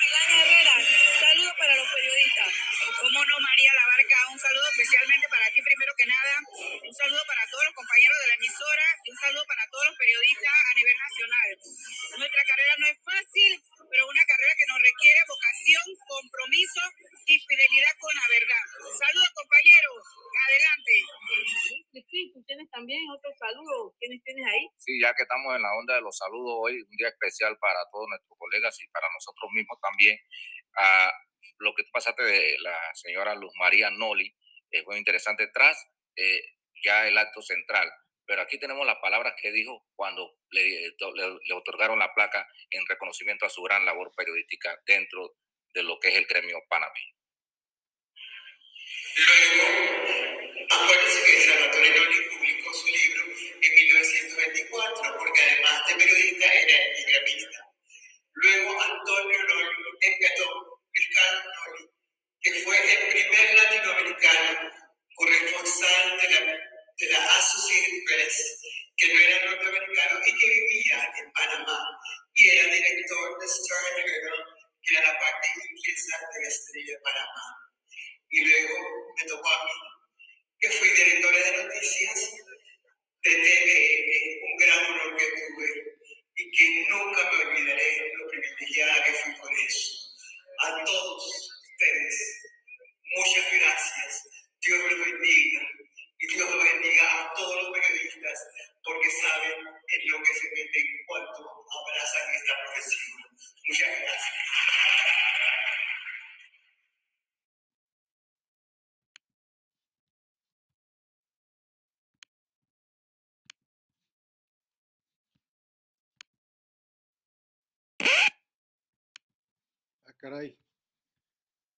Melania 0.10 0.42
Herrera, 0.42 0.76
saludo 1.22 1.52
para 1.54 1.76
los 1.78 1.86
periodistas. 1.94 2.50
Como 2.98 3.20
no, 3.26 3.36
María 3.46 3.72
Labarca, 3.78 4.18
un 4.34 4.40
saludo 4.40 4.66
especialmente 4.74 5.30
para 5.30 5.46
ti 5.54 5.62
primero 5.62 5.94
que 5.94 6.06
nada. 6.10 6.34
Un 6.82 6.96
saludo 6.98 7.22
para 7.30 7.46
todos 7.46 7.66
los 7.70 7.76
compañeros 7.78 8.18
de 8.18 8.28
la 8.28 8.38
emisora 8.42 8.86
y 9.06 9.12
un 9.14 9.20
saludo 9.22 9.46
para 9.46 9.64
todos 9.70 9.86
los 9.86 9.98
periodistas 10.02 10.50
a 10.50 10.74
nivel 10.74 10.98
nacional. 10.98 11.50
Nuestra 12.26 12.44
carrera 12.50 12.74
no 12.82 12.88
es 12.90 12.98
fácil, 13.06 13.52
pero 13.86 14.10
una 14.10 14.26
carrera 14.26 14.54
que 14.58 14.70
nos 14.74 14.80
requiere 14.82 15.30
vocación, 15.30 15.86
compromiso 16.10 16.82
y 17.30 17.34
fidelidad 17.46 17.94
con 18.02 18.14
la 18.18 18.28
verdad. 18.34 18.66
Saludos, 18.90 19.30
compañeros. 19.38 19.98
Adelante. 20.50 20.96
Sí, 22.10 22.34
tú 22.34 22.42
tienes 22.50 22.66
también 22.74 23.06
otro 23.14 23.30
saludo. 23.38 23.94
¿Quiénes 24.02 24.24
tienes 24.26 24.46
ya 25.00 25.14
que 25.14 25.24
estamos 25.24 25.56
en 25.56 25.62
la 25.62 25.74
onda 25.76 25.96
de 25.96 26.02
los 26.02 26.18
saludos 26.18 26.56
hoy, 26.60 26.82
un 26.82 26.98
día 26.98 27.10
especial 27.10 27.58
para 27.58 27.80
todos 27.92 28.08
nuestros 28.10 28.38
colegas 28.38 28.78
y 28.82 28.88
para 28.90 29.08
nosotros 29.14 29.50
mismos 29.54 29.80
también. 29.82 30.18
A 30.76 31.12
lo 31.60 31.74
que 31.74 31.84
tú 31.84 31.90
pasaste 31.92 32.24
de 32.24 32.58
la 32.60 32.78
señora 32.94 33.36
Luz 33.36 33.52
María 33.58 33.90
Noli 33.92 34.34
es 34.72 34.86
muy 34.86 34.98
interesante. 34.98 35.48
Tras 35.48 35.88
eh, 36.16 36.42
ya 36.84 37.08
el 37.08 37.18
acto 37.18 37.42
central, 37.42 37.92
pero 38.26 38.42
aquí 38.42 38.60
tenemos 38.60 38.86
las 38.86 38.98
palabras 38.98 39.34
que 39.42 39.52
dijo 39.52 39.88
cuando 39.96 40.38
le, 40.52 40.94
le, 41.46 41.54
otorgaron 41.54 42.00
la 42.00 42.14
placa 42.14 42.48
en 42.70 42.86
reconocimiento 42.86 43.46
a 43.46 43.50
su 43.50 43.62
gran 43.64 43.86
labor 43.86 44.12
periodística 44.16 44.78
dentro 44.86 45.36
de 45.74 45.84
lo 45.84 46.00
que 46.00 46.10
es 46.10 46.16
el 46.16 46.26
gremio 46.26 46.60
panameño. 46.70 47.16
Luego, 49.18 50.66
acuérdense 50.70 51.26
que 51.26 51.42
Salvatore 51.42 51.90
Noli 51.90 52.30
publicó 52.30 52.74
su 52.74 52.88
libro 52.88 53.19
en 53.62 53.76
1924, 53.76 55.18
porque 55.18 55.42
además 55.42 55.88
de 55.88 55.96
periodista 55.96 56.46
era 56.54 56.78
gremista. 57.08 57.60
Luego, 58.34 58.82
Antonio 58.82 59.44
Noli, 59.44 59.76
perdón, 60.00 60.64
Ricardo 60.94 61.90
que 62.42 62.54
fue 62.64 62.78
el 62.78 63.12
primer 63.12 63.54
latinoamericano 63.56 64.72
corresponsal 65.16 66.18
de 66.22 66.30
la 66.30 66.70
de 67.00 67.08
la 67.08 67.26
Associated 67.38 68.04
Press, 68.06 68.60
que 68.98 69.14
no 69.14 69.20
era 69.20 69.46
norteamericano 69.46 70.20
y 70.26 70.38
que 70.38 70.48
vivía 70.48 71.14
en 71.18 71.32
Panamá 71.32 71.80
y 72.34 72.50
era 72.50 72.74
director 72.74 73.40
de 73.40 73.46
Star 73.46 74.00
Herald, 74.00 74.44
que 74.84 74.96
era 74.96 75.14
la 75.14 75.20
parte 75.20 75.48
inglesa 75.48 76.18
de 76.34 76.42
la 76.42 76.48
estrella 76.48 76.94
de 76.94 77.00
Panamá. 77.00 77.44
Y 78.32 78.46
luego 78.46 78.76
me 79.16 79.28
tocó 79.28 79.50
a 79.50 79.66
mí, 79.66 79.72
que 80.60 80.70
fui 80.72 80.90
directora 80.90 81.40
de 81.40 81.64
noticias 81.64 82.32
de 83.24 83.32
TVN, 83.32 83.69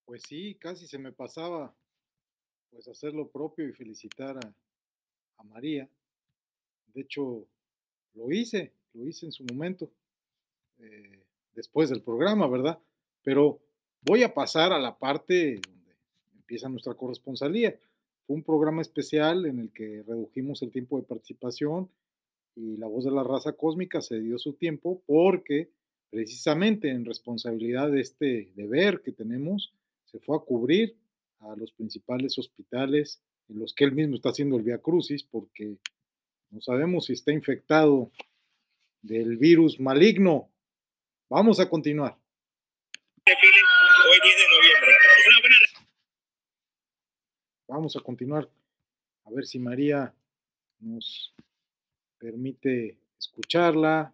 Pues 0.05 0.23
sí, 0.23 0.55
casi 0.55 0.87
se 0.87 0.97
me 0.97 1.11
pasaba 1.11 1.73
pues 2.69 2.87
hacer 2.87 3.13
lo 3.13 3.29
propio 3.29 3.67
y 3.67 3.73
felicitar 3.73 4.37
a, 4.37 4.53
a 5.37 5.43
María. 5.43 5.89
De 6.93 7.01
hecho, 7.01 7.45
lo 8.13 8.31
hice, 8.31 8.73
lo 8.93 9.07
hice 9.07 9.25
en 9.25 9.31
su 9.31 9.43
momento, 9.45 9.89
eh, 10.79 11.23
después 11.53 11.89
del 11.89 12.01
programa, 12.01 12.47
¿verdad? 12.47 12.79
Pero 13.23 13.59
voy 14.01 14.23
a 14.23 14.33
pasar 14.33 14.73
a 14.73 14.79
la 14.79 14.97
parte 14.97 15.59
donde 15.65 15.95
empieza 16.35 16.69
nuestra 16.69 16.93
corresponsalía. 16.93 17.77
Fue 18.25 18.35
un 18.35 18.43
programa 18.43 18.81
especial 18.81 19.45
en 19.45 19.59
el 19.59 19.71
que 19.71 20.03
redujimos 20.07 20.61
el 20.61 20.71
tiempo 20.71 20.97
de 20.97 21.03
participación 21.03 21.89
y 22.55 22.77
la 22.77 22.87
voz 22.87 23.05
de 23.05 23.11
la 23.11 23.23
raza 23.23 23.53
cósmica 23.53 24.01
se 24.01 24.19
dio 24.19 24.37
su 24.37 24.53
tiempo 24.53 25.01
porque 25.05 25.69
precisamente 26.11 26.89
en 26.89 27.05
responsabilidad 27.05 27.89
de 27.89 28.01
este 28.01 28.51
deber 28.55 29.01
que 29.01 29.13
tenemos, 29.13 29.73
se 30.05 30.19
fue 30.19 30.37
a 30.37 30.41
cubrir 30.41 30.95
a 31.39 31.55
los 31.55 31.71
principales 31.71 32.37
hospitales 32.37 33.19
en 33.49 33.59
los 33.59 33.73
que 33.73 33.85
él 33.85 33.93
mismo 33.93 34.15
está 34.15 34.29
haciendo 34.29 34.57
el 34.57 34.63
Via 34.63 34.77
Crucis, 34.77 35.23
porque 35.23 35.77
no 36.51 36.61
sabemos 36.61 37.05
si 37.05 37.13
está 37.13 37.31
infectado 37.31 38.11
del 39.01 39.37
virus 39.37 39.79
maligno. 39.79 40.49
Vamos 41.29 41.59
a 41.61 41.69
continuar. 41.69 42.17
Vamos 47.67 47.95
a 47.95 48.01
continuar. 48.01 48.49
A 49.23 49.31
ver 49.31 49.45
si 49.45 49.59
María 49.59 50.13
nos 50.81 51.33
permite 52.17 52.97
escucharla 53.17 54.13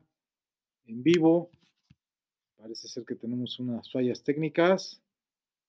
en 0.86 1.01
vivo. 1.01 1.50
Parece 2.58 2.88
ser 2.88 3.06
que 3.06 3.16
tenemos 3.16 3.60
unas 3.60 3.92
fallas 3.92 4.24
técnicas. 4.24 5.02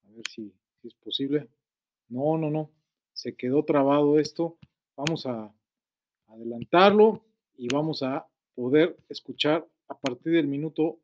A 0.04 0.10
ver 0.10 0.26
si, 0.28 0.52
es 0.82 0.94
posible. 0.94 1.48
No, 2.08 2.38
no, 2.38 2.50
no. 2.50 2.70
Se 3.12 3.36
quedó 3.36 3.64
trabado 3.64 4.18
esto. 4.18 4.58
Vamos 4.96 5.26
a 5.26 5.54
adelantarlo 6.26 7.24
y 7.56 7.68
vamos 7.72 8.02
a 8.02 8.26
poder 8.54 8.96
escuchar 9.08 9.66
a 9.88 9.98
partir 9.98 10.32
del 10.32 10.46
minuto 10.46 11.00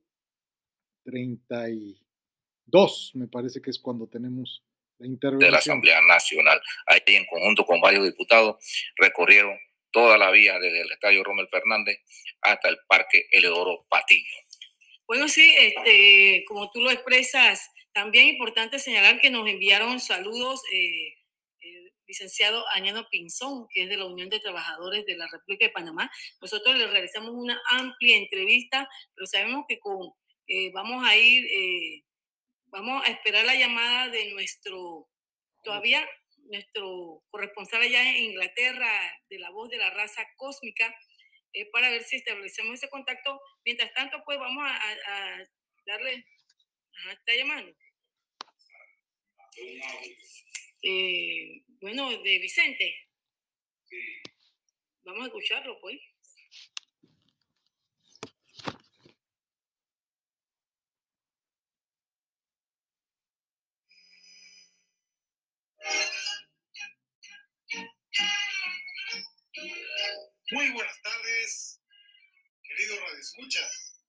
32, 1.04 3.12
me 3.14 3.28
parece 3.28 3.60
que 3.60 3.70
es 3.70 3.78
cuando 3.78 4.06
tenemos 4.06 4.64
la 4.98 5.06
intervención. 5.06 5.48
De 5.48 5.52
la 5.52 5.58
Asamblea 5.58 6.00
Nacional. 6.08 6.60
Ahí 6.86 7.00
en 7.06 7.26
conjunto 7.26 7.64
con 7.64 7.80
varios 7.80 8.04
diputados 8.04 8.56
recorrieron 8.96 9.56
toda 9.90 10.18
la 10.18 10.30
vía 10.30 10.58
desde 10.58 10.82
el 10.82 10.90
Estadio 10.90 11.22
Romel 11.22 11.48
Fernández 11.48 11.98
hasta 12.42 12.68
el 12.68 12.78
Parque 12.88 13.26
Eleodoro 13.30 13.86
Patiño. 13.88 14.43
Bueno, 15.06 15.28
sí, 15.28 15.54
este, 15.58 16.44
como 16.48 16.70
tú 16.70 16.80
lo 16.80 16.90
expresas, 16.90 17.70
también 17.92 18.28
importante 18.28 18.78
señalar 18.78 19.20
que 19.20 19.30
nos 19.30 19.46
enviaron 19.46 20.00
saludos 20.00 20.62
eh, 20.72 21.14
el 21.60 21.92
licenciado 22.06 22.64
Añano 22.70 23.06
Pinzón, 23.10 23.66
que 23.70 23.82
es 23.82 23.88
de 23.90 23.98
la 23.98 24.06
Unión 24.06 24.30
de 24.30 24.40
Trabajadores 24.40 25.04
de 25.04 25.16
la 25.16 25.28
República 25.30 25.66
de 25.66 25.72
Panamá. 25.72 26.10
Nosotros 26.40 26.76
le 26.76 26.86
realizamos 26.86 27.32
una 27.34 27.60
amplia 27.70 28.16
entrevista, 28.16 28.88
pero 29.14 29.26
sabemos 29.26 29.66
que 29.68 29.78
con, 29.78 30.10
eh, 30.46 30.70
vamos 30.72 31.06
a 31.06 31.14
ir, 31.16 31.44
eh, 31.46 32.02
vamos 32.66 33.04
a 33.04 33.10
esperar 33.10 33.44
la 33.44 33.56
llamada 33.56 34.08
de 34.08 34.32
nuestro, 34.32 35.08
todavía 35.62 36.08
nuestro 36.50 37.22
corresponsal 37.30 37.82
allá 37.82 38.10
en 38.10 38.24
Inglaterra, 38.24 38.90
de 39.28 39.38
la 39.38 39.50
voz 39.50 39.68
de 39.68 39.78
la 39.78 39.90
raza 39.90 40.26
cósmica, 40.36 40.94
eh, 41.54 41.70
para 41.70 41.88
ver 41.88 42.02
si 42.02 42.16
establecemos 42.16 42.74
ese 42.74 42.90
contacto. 42.90 43.40
Mientras 43.64 43.92
tanto, 43.94 44.22
pues 44.24 44.38
vamos 44.38 44.64
a, 44.66 45.44
darle, 45.86 46.26
está 47.12 47.34
llamando. 47.34 47.74
Eh, 50.82 51.62
bueno, 51.80 52.10
de 52.10 52.38
Vicente. 52.38 53.08
Vamos 55.04 55.22
a 55.22 55.26
escucharlo, 55.26 55.80
pues. 55.80 56.00
Muy 70.50 70.70
buenas 70.72 71.00
tardes, 71.00 71.80
queridos 72.62 73.00
radioescuchas. 73.00 74.02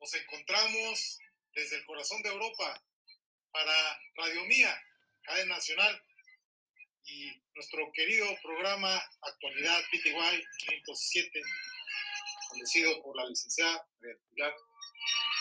Nos 0.00 0.12
encontramos 0.14 1.18
desde 1.54 1.76
el 1.76 1.84
corazón 1.84 2.20
de 2.22 2.30
Europa 2.30 2.84
para 3.52 4.02
Radio 4.16 4.44
Mía, 4.46 4.76
cadena 5.22 5.54
nacional, 5.54 6.04
y 7.04 7.30
nuestro 7.54 7.92
querido 7.92 8.26
programa 8.42 9.00
Actualidad 9.20 9.80
PTY 9.92 10.44
507, 10.66 11.42
conducido 12.48 13.00
por 13.00 13.16
la 13.16 13.26
licenciada 13.26 13.88
Pilar 14.00 14.56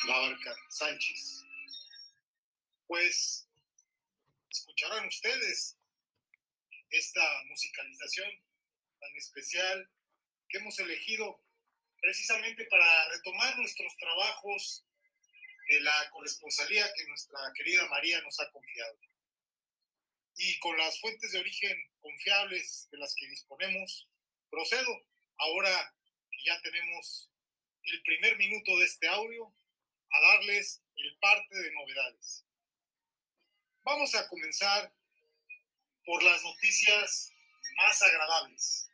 Labarca 0.05 0.55
Sánchez. 0.69 1.45
Pues 2.85 3.47
escucharán 4.51 5.07
ustedes 5.07 5.77
esta 6.91 7.43
musicalización 7.45 8.29
tan 8.99 9.15
especial 9.15 9.89
que 10.51 10.57
hemos 10.57 10.77
elegido 10.79 11.39
precisamente 12.01 12.65
para 12.65 13.09
retomar 13.09 13.57
nuestros 13.57 13.95
trabajos 13.97 14.83
de 15.69 15.81
la 15.81 16.09
corresponsalía 16.09 16.91
que 16.93 17.05
nuestra 17.05 17.39
querida 17.55 17.87
María 17.87 18.21
nos 18.21 18.39
ha 18.39 18.51
confiado. 18.51 18.97
Y 20.35 20.59
con 20.59 20.77
las 20.77 20.99
fuentes 20.99 21.31
de 21.31 21.39
origen 21.39 21.77
confiables 22.01 22.89
de 22.91 22.97
las 22.97 23.15
que 23.15 23.27
disponemos, 23.27 24.07
procedo 24.49 25.05
ahora 25.37 25.95
que 26.31 26.43
ya 26.43 26.61
tenemos 26.61 27.29
el 27.83 28.01
primer 28.01 28.37
minuto 28.37 28.77
de 28.79 28.85
este 28.85 29.07
audio 29.07 29.53
a 30.09 30.21
darles 30.21 30.81
el 30.95 31.17
parte 31.19 31.55
de 31.55 31.71
novedades. 31.71 32.45
Vamos 33.83 34.13
a 34.15 34.27
comenzar 34.27 34.93
por 36.05 36.21
las 36.23 36.43
noticias 36.43 37.31
más 37.77 38.01
agradables. 38.01 38.90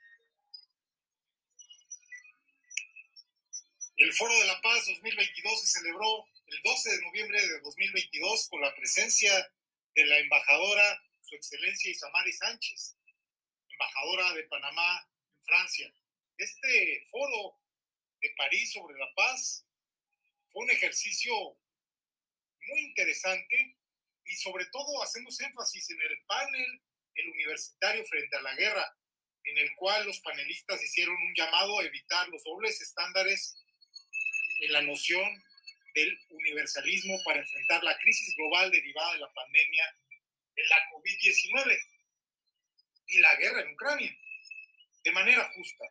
El 3.98 4.14
Foro 4.14 4.32
de 4.38 4.46
la 4.46 4.62
Paz 4.62 4.86
2022 4.86 5.60
se 5.60 5.80
celebró 5.80 6.28
el 6.46 6.62
12 6.62 6.92
de 6.92 7.02
noviembre 7.02 7.48
de 7.48 7.60
2022 7.62 8.48
con 8.48 8.62
la 8.62 8.76
presencia 8.76 9.52
de 9.96 10.06
la 10.06 10.20
embajadora, 10.20 11.04
Su 11.22 11.34
Excelencia 11.34 11.90
Isamari 11.90 12.32
Sánchez, 12.32 12.96
embajadora 13.68 14.34
de 14.34 14.44
Panamá 14.44 15.10
en 15.34 15.42
Francia. 15.42 15.92
Este 16.38 17.08
foro 17.10 17.60
de 18.22 18.30
París 18.38 18.72
sobre 18.72 19.00
la 19.00 19.12
paz 19.16 19.66
fue 20.50 20.66
un 20.66 20.70
ejercicio 20.70 21.34
muy 22.68 22.80
interesante 22.82 23.78
y 24.26 24.36
sobre 24.36 24.68
todo 24.68 25.02
hacemos 25.02 25.40
énfasis 25.40 25.90
en 25.90 26.02
el 26.04 26.24
panel, 26.28 26.82
el 27.16 27.30
universitario 27.30 28.06
frente 28.06 28.38
a 28.38 28.42
la 28.42 28.54
guerra, 28.54 28.96
en 29.44 29.58
el 29.58 29.76
cual 29.76 30.06
los 30.06 30.20
panelistas 30.20 30.84
hicieron 30.84 31.16
un 31.16 31.34
llamado 31.34 31.80
a 31.80 31.84
evitar 31.84 32.30
los 32.30 32.44
dobles 32.44 32.80
estándares 32.80 33.58
en 34.60 34.72
la 34.74 34.82
noción 34.82 35.44
del 35.94 36.20
universalismo 36.30 37.20
para 37.24 37.40
enfrentar 37.40 37.84
la 37.84 37.98
crisis 37.98 38.36
global 38.36 38.70
derivada 38.72 39.14
de 39.14 39.20
la 39.20 39.34
pandemia 39.34 39.96
de 40.56 40.64
la 40.66 40.78
COVID-19 40.92 41.80
y 43.08 43.20
la 43.20 43.36
guerra 43.36 43.62
en 43.62 43.74
Ucrania, 43.74 44.18
de 45.04 45.12
manera 45.12 45.50
justa, 45.56 45.86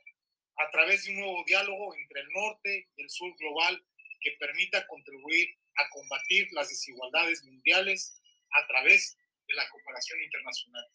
a 0.59 0.71
través 0.71 1.05
de 1.05 1.11
un 1.11 1.21
nuevo 1.21 1.45
diálogo 1.47 1.95
entre 1.97 2.21
el 2.21 2.29
norte 2.31 2.89
y 2.97 3.03
el 3.03 3.11
sur 3.11 3.35
global 3.37 3.85
que 4.21 4.33
permita 4.33 4.87
contribuir 4.87 5.57
a 5.77 5.89
combatir 5.91 6.49
las 6.53 6.69
desigualdades 6.69 7.45
mundiales 7.45 8.19
a 8.53 8.67
través 8.67 9.17
de 9.47 9.55
la 9.55 9.69
cooperación 9.69 10.23
internacional. 10.23 10.87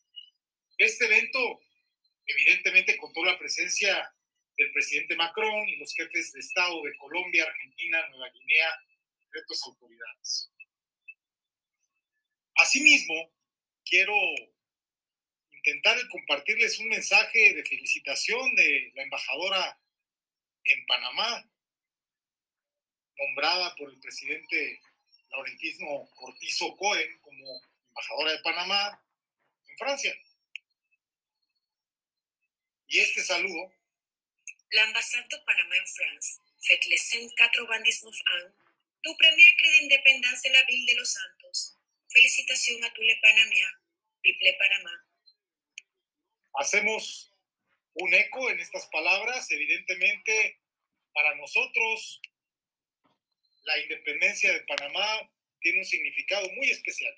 Este 0.78 1.06
evento 1.06 1.62
evidentemente 2.26 2.98
contó 2.98 3.24
la 3.24 3.38
presencia 3.38 4.14
el 4.62 4.72
presidente 4.72 5.16
Macron 5.16 5.68
y 5.70 5.78
los 5.78 5.94
jefes 5.94 6.34
de 6.34 6.40
Estado 6.40 6.82
de 6.84 6.96
Colombia, 6.98 7.46
Argentina, 7.46 8.08
Nueva 8.10 8.30
Guinea 8.30 8.70
y 9.34 9.38
otras 9.40 9.64
autoridades. 9.66 10.52
Asimismo, 12.56 13.32
quiero 13.84 14.14
intentar 15.52 15.98
compartirles 16.10 16.80
un 16.80 16.90
mensaje 16.90 17.54
de 17.54 17.64
felicitación 17.64 18.56
de 18.56 18.92
la 18.96 19.04
embajadora 19.04 19.80
en 20.64 20.86
Panamá, 20.86 21.50
nombrada 23.18 23.76
por 23.76 23.90
el 23.90 24.00
presidente 24.00 24.80
Laurentismo 25.32 26.10
Cortizo 26.12 26.76
Cohen 26.78 27.20
como 27.22 27.62
embajadora 27.88 28.32
de 28.32 28.40
Panamá 28.40 29.04
en 29.68 29.78
Francia. 29.78 30.14
Y 32.88 33.00
este 33.00 33.24
saludo 33.24 33.74
L'ambassade 34.74 35.28
de 35.28 35.38
Panama 35.46 35.76
en 35.76 35.86
France 35.86 36.40
fête 36.66 36.86
les 36.86 36.98
189 36.98 38.14
ans 38.14 38.52
du 39.04 39.16
premier 39.18 39.56
cri 39.58 39.70
d'indépendance 39.80 40.42
de 40.44 40.50
la 40.50 40.64
ville 40.64 40.86
de 40.86 40.96
Los 40.96 41.12
Santos 41.12 41.78
Felicitación 42.08 42.84
a 42.84 42.94
Tule 42.94 43.18
Panamá, 43.22 43.82
Piple 44.22 44.54
Panamá. 44.60 45.06
Hacemos 46.54 47.32
un 47.96 48.14
eco 48.14 48.50
en 48.50 48.60
estas 48.60 48.86
palabras, 48.88 49.50
evidentemente 49.52 50.60
para 51.14 51.36
nosotros 51.36 52.22
la 53.64 53.78
independencia 53.80 54.54
de 54.54 54.62
Panamá 54.62 55.32
tiene 55.62 55.80
un 55.80 55.86
significado 55.86 56.50
muy 56.52 56.70
especial. 56.70 57.16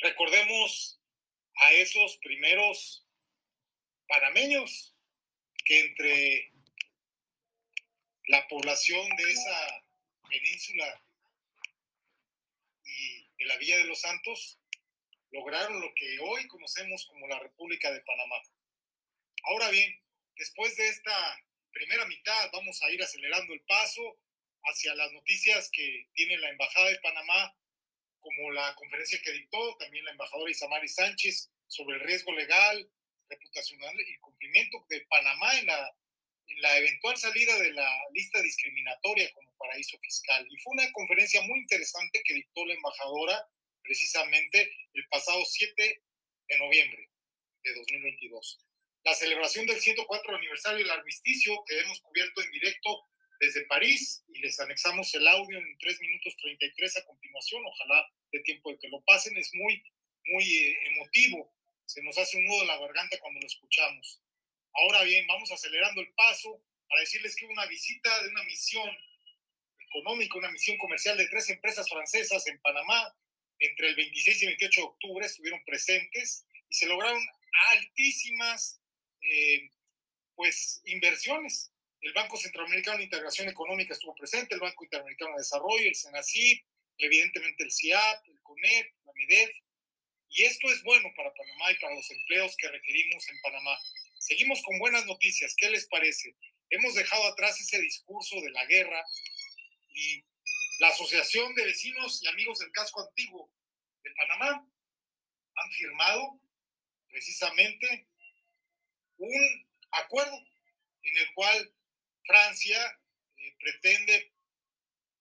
Recordemos 0.00 1.00
a 1.56 1.72
esos 1.72 2.16
primeros 2.18 3.04
panameños 4.08 4.92
que 5.64 5.80
entre 5.80 6.50
la 8.28 8.46
población 8.48 9.08
de 9.16 9.30
esa 9.30 9.84
península 10.28 11.02
y 12.84 13.28
de 13.38 13.44
la 13.46 13.56
Villa 13.58 13.76
de 13.78 13.84
los 13.84 14.00
Santos 14.00 14.58
lograron 15.30 15.80
lo 15.80 15.92
que 15.94 16.18
hoy 16.20 16.46
conocemos 16.48 17.06
como 17.06 17.26
la 17.28 17.38
República 17.38 17.92
de 17.92 18.00
Panamá. 18.00 18.36
Ahora 19.44 19.70
bien, 19.70 19.94
después 20.36 20.76
de 20.76 20.88
esta 20.88 21.44
primera 21.70 22.06
mitad 22.06 22.50
vamos 22.52 22.82
a 22.82 22.90
ir 22.90 23.02
acelerando 23.02 23.52
el 23.52 23.60
paso 23.62 24.18
hacia 24.64 24.94
las 24.94 25.12
noticias 25.12 25.70
que 25.70 26.08
tiene 26.14 26.38
la 26.38 26.50
Embajada 26.50 26.88
de 26.88 27.00
Panamá, 27.00 27.54
como 28.20 28.50
la 28.50 28.74
conferencia 28.74 29.20
que 29.22 29.32
dictó 29.32 29.76
también 29.76 30.04
la 30.04 30.10
embajadora 30.10 30.50
Isamari 30.50 30.88
Sánchez 30.88 31.50
sobre 31.68 31.96
el 31.96 32.02
riesgo 32.02 32.32
legal, 32.32 32.90
reputacional 33.28 33.94
y 34.00 34.18
cumplimiento 34.18 34.84
de 34.88 35.00
Panamá 35.02 35.58
en 35.58 35.66
la, 35.66 35.96
en 36.48 36.62
la 36.62 36.78
eventual 36.78 37.16
salida 37.16 37.58
de 37.58 37.72
la 37.72 37.90
lista 38.12 38.40
discriminatoria 38.42 39.30
como 39.32 39.56
paraíso 39.56 39.98
fiscal. 39.98 40.46
Y 40.50 40.56
fue 40.58 40.72
una 40.72 40.90
conferencia 40.92 41.40
muy 41.42 41.60
interesante 41.60 42.22
que 42.24 42.34
dictó 42.34 42.64
la 42.66 42.74
embajadora 42.74 43.46
precisamente 43.82 44.70
el 44.94 45.06
pasado 45.08 45.44
7 45.44 46.02
de 46.48 46.58
noviembre 46.58 47.08
de 47.62 47.74
2022. 47.74 48.58
La 49.04 49.14
celebración 49.14 49.66
del 49.66 49.80
104 49.80 50.36
aniversario 50.36 50.78
del 50.78 50.90
armisticio 50.90 51.62
que 51.66 51.78
hemos 51.80 52.00
cubierto 52.00 52.42
en 52.42 52.50
directo 52.50 53.08
desde 53.40 53.64
París 53.66 54.24
y 54.28 54.40
les 54.40 54.58
anexamos 54.60 55.14
el 55.14 55.26
audio 55.26 55.58
en 55.58 55.78
3 55.78 56.00
minutos 56.00 56.36
33 56.36 56.96
a 56.96 57.04
continuación, 57.04 57.62
ojalá 57.64 58.06
de 58.32 58.40
tiempo 58.40 58.70
de 58.70 58.78
que 58.78 58.88
lo 58.88 59.00
pasen, 59.02 59.36
es 59.36 59.50
muy, 59.54 59.82
muy 60.24 60.44
eh, 60.44 60.78
emotivo, 60.88 61.54
se 61.88 62.02
nos 62.02 62.16
hace 62.18 62.36
un 62.36 62.44
nudo 62.44 62.62
en 62.62 62.68
la 62.68 62.78
garganta 62.78 63.18
cuando 63.18 63.40
lo 63.40 63.46
escuchamos. 63.46 64.20
Ahora 64.74 65.02
bien, 65.04 65.26
vamos 65.26 65.50
acelerando 65.50 66.00
el 66.00 66.12
paso 66.14 66.62
para 66.88 67.00
decirles 67.00 67.34
que 67.34 67.46
una 67.46 67.66
visita 67.66 68.22
de 68.22 68.28
una 68.28 68.42
misión 68.44 68.88
económica, 69.78 70.38
una 70.38 70.50
misión 70.50 70.76
comercial 70.78 71.16
de 71.16 71.28
tres 71.28 71.48
empresas 71.50 71.88
francesas 71.88 72.46
en 72.46 72.60
Panamá, 72.60 73.14
entre 73.58 73.88
el 73.88 73.96
26 73.96 74.42
y 74.42 74.46
28 74.46 74.80
de 74.80 74.86
octubre 74.86 75.26
estuvieron 75.26 75.64
presentes 75.64 76.46
y 76.68 76.74
se 76.74 76.86
lograron 76.86 77.20
altísimas 77.70 78.80
eh, 79.20 79.70
pues 80.36 80.80
inversiones 80.84 81.72
el 82.00 82.12
Banco 82.12 82.36
Centroamericano 82.36 82.98
de 82.98 83.04
Integración 83.04 83.48
Económica 83.48 83.92
estuvo 83.92 84.14
presente, 84.14 84.54
el 84.54 84.60
Banco 84.60 84.84
Interamericano 84.84 85.32
de 85.32 85.38
Desarrollo, 85.38 85.88
el 85.88 85.94
SENACID, 85.94 86.60
evidentemente 86.98 87.64
el 87.64 87.72
CIAP, 87.72 88.28
el 88.28 88.40
CONEP, 88.42 88.92
la 89.04 89.12
MEDEF. 89.14 89.50
Y 90.30 90.44
esto 90.44 90.68
es 90.68 90.82
bueno 90.82 91.08
para 91.16 91.32
Panamá 91.34 91.72
y 91.72 91.78
para 91.78 91.94
los 91.94 92.10
empleos 92.10 92.56
que 92.56 92.68
requerimos 92.68 93.28
en 93.28 93.40
Panamá. 93.40 93.78
Seguimos 94.18 94.62
con 94.62 94.78
buenas 94.78 95.06
noticias. 95.06 95.54
¿Qué 95.56 95.70
les 95.70 95.86
parece? 95.86 96.34
Hemos 96.70 96.94
dejado 96.94 97.24
atrás 97.28 97.58
ese 97.60 97.80
discurso 97.80 98.36
de 98.40 98.50
la 98.50 98.64
guerra 98.66 99.02
y 99.94 100.24
la 100.80 100.88
Asociación 100.88 101.54
de 101.54 101.64
Vecinos 101.64 102.22
y 102.22 102.28
Amigos 102.28 102.58
del 102.58 102.70
Casco 102.72 103.00
Antiguo 103.00 103.50
de 104.02 104.10
Panamá 104.12 104.70
han 105.54 105.72
firmado 105.72 106.40
precisamente 107.08 108.06
un 109.16 109.68
acuerdo 109.90 110.38
en 111.02 111.16
el 111.16 111.32
cual 111.34 111.74
Francia 112.24 113.00
eh, 113.36 113.56
pretende 113.58 114.32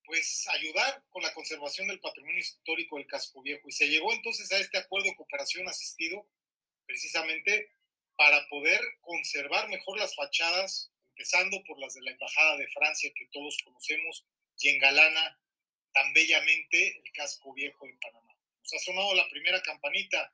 pues 0.08 0.48
ayudar 0.48 1.04
con 1.10 1.22
la 1.22 1.34
conservación 1.34 1.88
del 1.88 2.00
patrimonio 2.00 2.40
histórico 2.40 2.96
del 2.96 3.06
casco 3.06 3.42
viejo 3.42 3.68
y 3.68 3.74
se 3.74 3.90
llegó 3.90 4.14
entonces 4.14 4.50
a 4.54 4.58
este 4.58 4.78
acuerdo 4.78 5.10
de 5.10 5.16
cooperación 5.18 5.68
asistido 5.68 6.26
precisamente 6.86 7.70
para 8.16 8.48
poder 8.48 8.80
conservar 9.02 9.68
mejor 9.68 10.00
las 10.00 10.16
fachadas, 10.16 10.90
empezando 11.10 11.62
por 11.66 11.78
las 11.80 11.94
de 11.94 12.02
la 12.02 12.12
Embajada 12.12 12.56
de 12.56 12.68
Francia 12.70 13.12
que 13.14 13.28
todos 13.34 13.58
conocemos 13.66 14.26
y 14.60 14.70
engalana 14.70 15.38
tan 15.94 16.14
bellamente 16.14 17.02
el 17.04 17.12
casco 17.12 17.54
viejo 17.54 17.86
de 17.86 17.98
Panamá. 18.02 18.34
Nos 18.64 18.74
ha 18.74 18.80
sonado 18.80 19.14
la 19.14 19.28
primera 19.28 19.62
campanita 19.62 20.34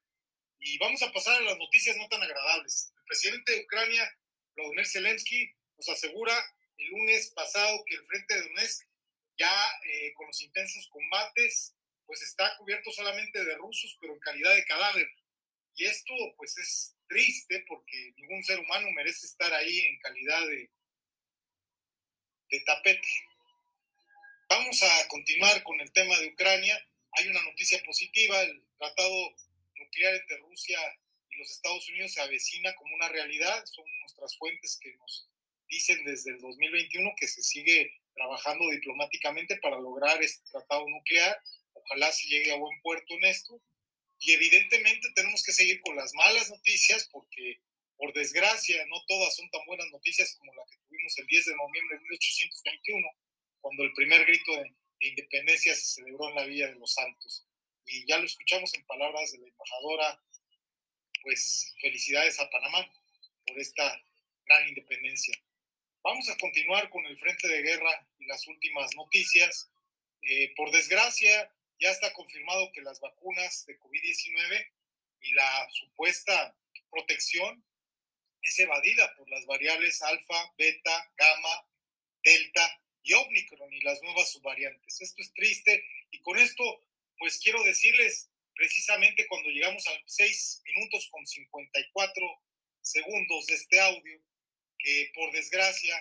y 0.60 0.78
vamos 0.78 1.02
a 1.02 1.12
pasar 1.12 1.42
a 1.42 1.46
las 1.46 1.58
noticias 1.58 1.98
no 1.98 2.08
tan 2.10 2.22
agradables. 2.22 2.94
El 2.96 3.04
presidente 3.06 3.52
de 3.54 3.62
Ucrania, 3.64 4.18
Vladimir 4.56 4.86
Zelensky, 4.86 5.52
nos 5.78 5.90
asegura 5.90 6.34
el 6.78 6.88
lunes 6.90 7.32
pasado 7.32 7.84
que 7.86 7.96
el 7.96 8.06
frente 8.06 8.36
de 8.36 8.42
Donetsk 8.50 8.93
ya 9.38 9.72
eh, 9.86 10.14
con 10.14 10.28
los 10.28 10.42
intensos 10.42 10.88
combates 10.88 11.74
pues 12.06 12.22
está 12.22 12.56
cubierto 12.58 12.92
solamente 12.92 13.44
de 13.44 13.56
rusos 13.56 13.98
pero 14.00 14.14
en 14.14 14.20
calidad 14.20 14.54
de 14.56 14.66
cadáver 14.66 15.10
y 15.76 15.86
esto 15.86 16.14
pues 16.38 16.58
es 16.58 16.96
triste 17.08 17.64
porque 17.68 18.14
ningún 18.18 18.44
ser 18.44 18.60
humano 18.60 18.90
merece 18.92 19.26
estar 19.26 19.52
ahí 19.54 19.80
en 19.80 20.00
calidad 20.00 20.48
de, 20.48 20.70
de 22.50 22.60
tapete. 22.62 23.08
Vamos 24.50 24.82
a 24.84 25.08
continuar 25.08 25.64
con 25.64 25.80
el 25.82 25.92
tema 25.92 26.18
de 26.20 26.28
Ucrania. 26.28 26.80
Hay 27.14 27.28
una 27.28 27.42
noticia 27.44 27.82
positiva, 27.84 28.40
el 28.42 28.64
tratado 28.78 29.36
nuclear 29.76 30.16
entre 30.16 30.38
Rusia 30.38 30.80
y 31.30 31.38
los 31.38 31.50
Estados 31.50 31.88
Unidos 31.90 32.14
se 32.14 32.22
avecina 32.22 32.74
como 32.76 32.96
una 32.96 33.10
realidad, 33.10 33.66
son 33.66 33.86
nuestras 34.02 34.38
fuentes 34.38 34.78
que 34.82 34.94
nos 34.98 35.28
dicen 35.68 36.04
desde 36.04 36.32
el 36.32 36.42
2021 36.42 37.14
que 37.18 37.28
se 37.28 37.42
sigue 37.42 38.00
trabajando 38.14 38.70
diplomáticamente 38.70 39.58
para 39.58 39.80
lograr 39.80 40.22
este 40.22 40.44
tratado 40.52 40.88
nuclear. 40.88 41.38
Ojalá 41.74 42.12
se 42.12 42.28
llegue 42.28 42.52
a 42.52 42.58
buen 42.58 42.80
puerto 42.82 43.14
en 43.16 43.26
esto. 43.26 43.62
Y 44.20 44.32
evidentemente 44.32 45.10
tenemos 45.16 45.44
que 45.44 45.52
seguir 45.52 45.82
con 45.82 45.96
las 45.96 46.14
malas 46.14 46.50
noticias 46.50 47.10
porque, 47.12 47.60
por 47.98 48.14
desgracia, 48.14 48.86
no 48.86 49.04
todas 49.06 49.36
son 49.36 49.50
tan 49.50 49.66
buenas 49.66 49.90
noticias 49.92 50.36
como 50.38 50.54
la 50.54 50.64
que 50.70 50.78
tuvimos 50.88 51.18
el 51.18 51.28
10 51.28 51.46
de 51.46 51.56
noviembre 51.56 51.98
de 51.98 52.04
1821, 52.04 53.08
cuando 53.60 53.84
el 53.84 53.94
primer 53.94 54.26
grito 54.26 54.56
de, 54.56 54.64
de 55.00 55.08
independencia 55.08 55.76
se 55.76 56.02
celebró 56.02 56.30
en 56.30 56.36
la 56.36 56.46
Villa 56.46 56.68
de 56.68 56.76
los 56.76 56.94
Santos. 56.94 57.46
Y 57.86 58.06
ya 58.08 58.18
lo 58.18 58.26
escuchamos 58.26 58.74
en 58.76 58.86
palabras 58.86 59.32
de 59.32 59.40
la 59.40 59.48
embajadora, 59.48 60.24
pues 61.22 61.74
felicidades 61.82 62.40
a 62.40 62.50
Panamá 62.50 62.90
por 63.46 63.60
esta 63.60 64.02
gran 64.46 64.70
independencia. 64.70 65.38
Vamos 66.04 66.28
a 66.30 66.38
continuar 66.38 66.90
con 66.90 67.06
el 67.06 67.18
frente 67.18 67.48
de 67.48 67.62
guerra 67.62 68.08
y 68.20 68.26
las 68.26 68.46
últimas 68.48 68.94
noticias. 68.94 69.72
Eh, 70.22 70.54
por 70.54 70.70
desgracia, 70.70 71.50
ya 71.80 71.92
está 71.92 72.12
confirmado 72.12 72.74
que 72.74 72.82
las 72.82 73.00
vacunas 73.00 73.66
de 73.66 73.80
COVID-19 73.80 74.68
y 75.22 75.32
la 75.32 75.66
supuesta 75.72 76.58
protección 76.92 77.64
es 78.42 78.60
evadida 78.60 79.16
por 79.16 79.30
las 79.30 79.46
variables 79.46 80.02
alfa, 80.02 80.54
beta, 80.58 81.10
gamma, 81.16 81.70
delta 82.22 82.82
y 83.02 83.14
omicron 83.14 83.72
y 83.72 83.80
las 83.80 84.02
nuevas 84.02 84.30
subvariantes. 84.30 85.00
Esto 85.00 85.22
es 85.22 85.34
triste 85.34 85.86
y 86.12 86.20
con 86.20 86.38
esto, 86.38 86.64
pues 87.18 87.40
quiero 87.40 87.64
decirles 87.64 88.30
precisamente 88.54 89.26
cuando 89.28 89.48
llegamos 89.50 89.88
a 89.88 89.92
6 90.06 90.64
minutos 90.66 91.08
con 91.10 91.26
54 91.26 92.42
segundos 92.82 93.46
de 93.46 93.56
este 93.56 93.80
audio, 93.80 94.22
que 94.78 95.12
por 95.14 95.32
desgracia, 95.32 95.96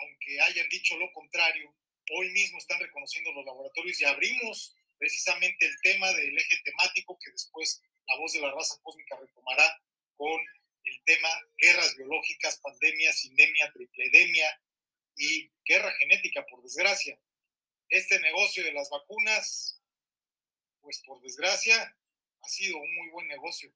aunque 0.00 0.40
hayan 0.40 0.68
dicho 0.68 0.96
lo 0.96 1.12
contrario, 1.12 1.74
hoy 2.16 2.30
mismo 2.30 2.58
están 2.58 2.80
reconociendo 2.80 3.32
los 3.32 3.44
laboratorios 3.44 4.00
y 4.00 4.04
abrimos 4.04 4.74
precisamente 4.98 5.66
el 5.66 5.80
tema 5.82 6.12
del 6.12 6.36
eje 6.36 6.60
temático 6.64 7.18
que 7.18 7.30
después 7.30 7.82
la 8.06 8.16
voz 8.16 8.32
de 8.32 8.40
la 8.40 8.52
raza 8.52 8.78
cósmica 8.82 9.16
retomará 9.20 9.80
con 10.16 10.40
el 10.84 11.04
tema 11.04 11.28
guerras 11.58 11.96
biológicas, 11.96 12.60
pandemia, 12.60 13.12
sindemia, 13.12 13.72
tripledemia 13.72 14.60
y 15.16 15.50
guerra 15.64 15.92
genética, 15.92 16.44
por 16.46 16.62
desgracia. 16.62 17.18
Este 17.88 18.18
negocio 18.20 18.64
de 18.64 18.72
las 18.72 18.90
vacunas, 18.90 19.80
pues 20.80 21.02
por 21.04 21.20
desgracia, 21.20 21.96
ha 22.42 22.48
sido 22.48 22.78
un 22.78 22.94
muy 22.96 23.08
buen 23.10 23.28
negocio, 23.28 23.72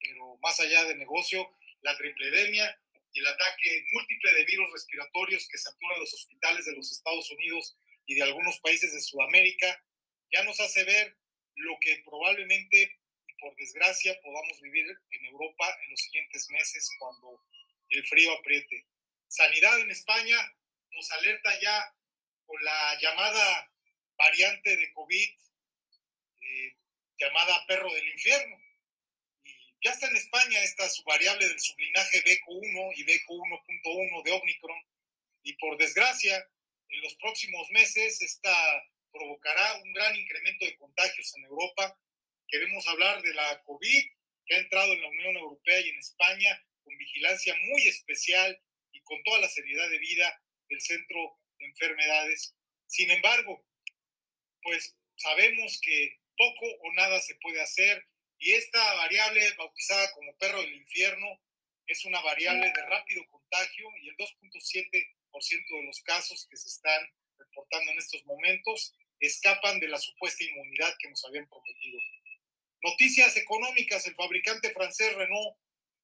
pero 0.00 0.36
más 0.38 0.58
allá 0.60 0.84
de 0.84 0.96
negocio, 0.96 1.50
la 1.82 1.96
tripledemia 1.96 2.80
y 3.12 3.20
el 3.20 3.26
ataque 3.26 3.84
múltiple 3.92 4.32
de 4.34 4.44
virus 4.44 4.72
respiratorios 4.72 5.48
que 5.48 5.58
satura 5.58 5.98
los 5.98 6.12
hospitales 6.14 6.64
de 6.64 6.72
los 6.72 6.92
Estados 6.92 7.30
Unidos 7.30 7.76
y 8.06 8.14
de 8.14 8.22
algunos 8.22 8.58
países 8.60 8.92
de 8.92 9.00
Sudamérica 9.00 9.84
ya 10.32 10.42
nos 10.44 10.58
hace 10.60 10.84
ver 10.84 11.16
lo 11.56 11.76
que 11.80 12.02
probablemente 12.04 12.98
por 13.38 13.54
desgracia 13.56 14.18
podamos 14.22 14.60
vivir 14.60 14.86
en 15.10 15.24
Europa 15.26 15.66
en 15.82 15.90
los 15.90 16.00
siguientes 16.00 16.48
meses 16.50 16.90
cuando 16.98 17.42
el 17.88 18.06
frío 18.06 18.32
apriete. 18.32 18.86
Sanidad 19.28 19.80
en 19.80 19.90
España 19.90 20.36
nos 20.92 21.10
alerta 21.12 21.58
ya 21.60 21.94
con 22.46 22.62
la 22.62 22.98
llamada 23.00 23.72
variante 24.16 24.76
de 24.76 24.92
COVID 24.92 25.30
llamada 27.20 27.64
perro 27.66 27.92
del 27.92 28.08
infierno. 28.08 28.56
Ya 29.82 29.92
está 29.92 30.08
en 30.08 30.16
España 30.16 30.62
esta 30.62 30.86
subvariable 30.90 31.48
del 31.48 31.58
sublinaje 31.58 32.22
BQ1 32.22 32.92
y 32.96 33.04
BQ1.1 33.04 34.22
de 34.24 34.32
Omicron. 34.32 34.78
Y 35.42 35.54
por 35.54 35.78
desgracia, 35.78 36.46
en 36.90 37.00
los 37.00 37.14
próximos 37.14 37.70
meses 37.70 38.20
esta 38.20 38.54
provocará 39.10 39.80
un 39.82 39.92
gran 39.94 40.14
incremento 40.16 40.66
de 40.66 40.76
contagios 40.76 41.34
en 41.34 41.44
Europa. 41.44 41.98
Queremos 42.46 42.86
hablar 42.88 43.22
de 43.22 43.32
la 43.32 43.62
COVID 43.62 44.04
que 44.44 44.54
ha 44.54 44.58
entrado 44.58 44.92
en 44.92 45.00
la 45.00 45.08
Unión 45.08 45.36
Europea 45.36 45.80
y 45.80 45.88
en 45.88 45.98
España 45.98 46.62
con 46.84 46.98
vigilancia 46.98 47.56
muy 47.56 47.88
especial 47.88 48.60
y 48.92 49.00
con 49.00 49.22
toda 49.22 49.40
la 49.40 49.48
seriedad 49.48 49.88
de 49.88 49.98
vida 49.98 50.42
del 50.68 50.80
Centro 50.82 51.38
de 51.58 51.64
Enfermedades. 51.64 52.54
Sin 52.86 53.10
embargo, 53.10 53.64
pues 54.62 54.94
sabemos 55.16 55.80
que 55.80 56.20
poco 56.36 56.66
o 56.82 56.92
nada 56.92 57.18
se 57.20 57.36
puede 57.36 57.62
hacer 57.62 58.09
y 58.40 58.52
esta 58.52 58.94
variable 58.94 59.52
bautizada 59.56 60.10
como 60.12 60.36
perro 60.36 60.60
del 60.60 60.74
infierno 60.74 61.26
es 61.86 62.04
una 62.06 62.20
variable 62.22 62.66
de 62.66 62.86
rápido 62.86 63.24
contagio 63.26 63.88
y 64.00 64.08
el 64.08 64.16
2.7% 64.16 65.06
de 65.32 65.82
los 65.84 66.00
casos 66.02 66.46
que 66.50 66.56
se 66.56 66.68
están 66.68 67.06
reportando 67.36 67.92
en 67.92 67.98
estos 67.98 68.24
momentos 68.24 68.94
escapan 69.20 69.78
de 69.78 69.88
la 69.88 69.98
supuesta 69.98 70.42
inmunidad 70.42 70.94
que 70.98 71.10
nos 71.10 71.22
habían 71.26 71.46
prometido. 71.48 71.98
Noticias 72.82 73.36
económicas, 73.36 74.06
el 74.06 74.14
fabricante 74.14 74.70
francés 74.70 75.14
Renault 75.14 75.58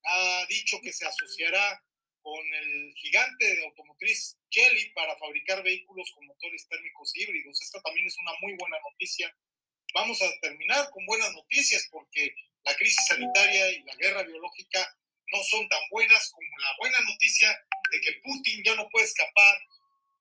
ha 0.05 0.47
dicho 0.49 0.79
que 0.83 0.93
se 0.93 1.07
asociará 1.07 1.83
con 2.21 2.55
el 2.55 2.93
gigante 2.97 3.47
de 3.47 3.65
automotriz 3.65 4.37
Jelly 4.51 4.91
para 4.91 5.17
fabricar 5.17 5.63
vehículos 5.63 6.11
con 6.15 6.27
motores 6.27 6.67
térmicos 6.69 7.17
híbridos. 7.17 7.63
Esta 7.63 7.81
también 7.81 8.07
es 8.07 8.19
una 8.19 8.33
muy 8.43 8.55
buena 8.55 8.77
noticia. 8.91 9.35
Vamos 9.95 10.21
a 10.23 10.41
terminar 10.41 10.91
con 10.91 11.07
buenas 11.07 11.33
noticias 11.33 11.89
porque 11.91 12.35
la 12.65 12.75
crisis 12.77 13.07
sanitaria 13.07 13.71
y 13.71 13.83
la 13.83 13.95
guerra 13.97 14.23
biológica 14.23 14.99
no 15.33 15.43
son 15.45 15.69
tan 15.69 15.81
buenas 15.91 16.31
como 16.31 16.59
la 16.59 16.77
buena 16.79 16.99
noticia 17.01 17.49
de 17.93 18.01
que 18.01 18.13
Putin 18.23 18.63
ya 18.65 18.75
no 18.75 18.89
puede 18.91 19.07
escapar 19.07 19.57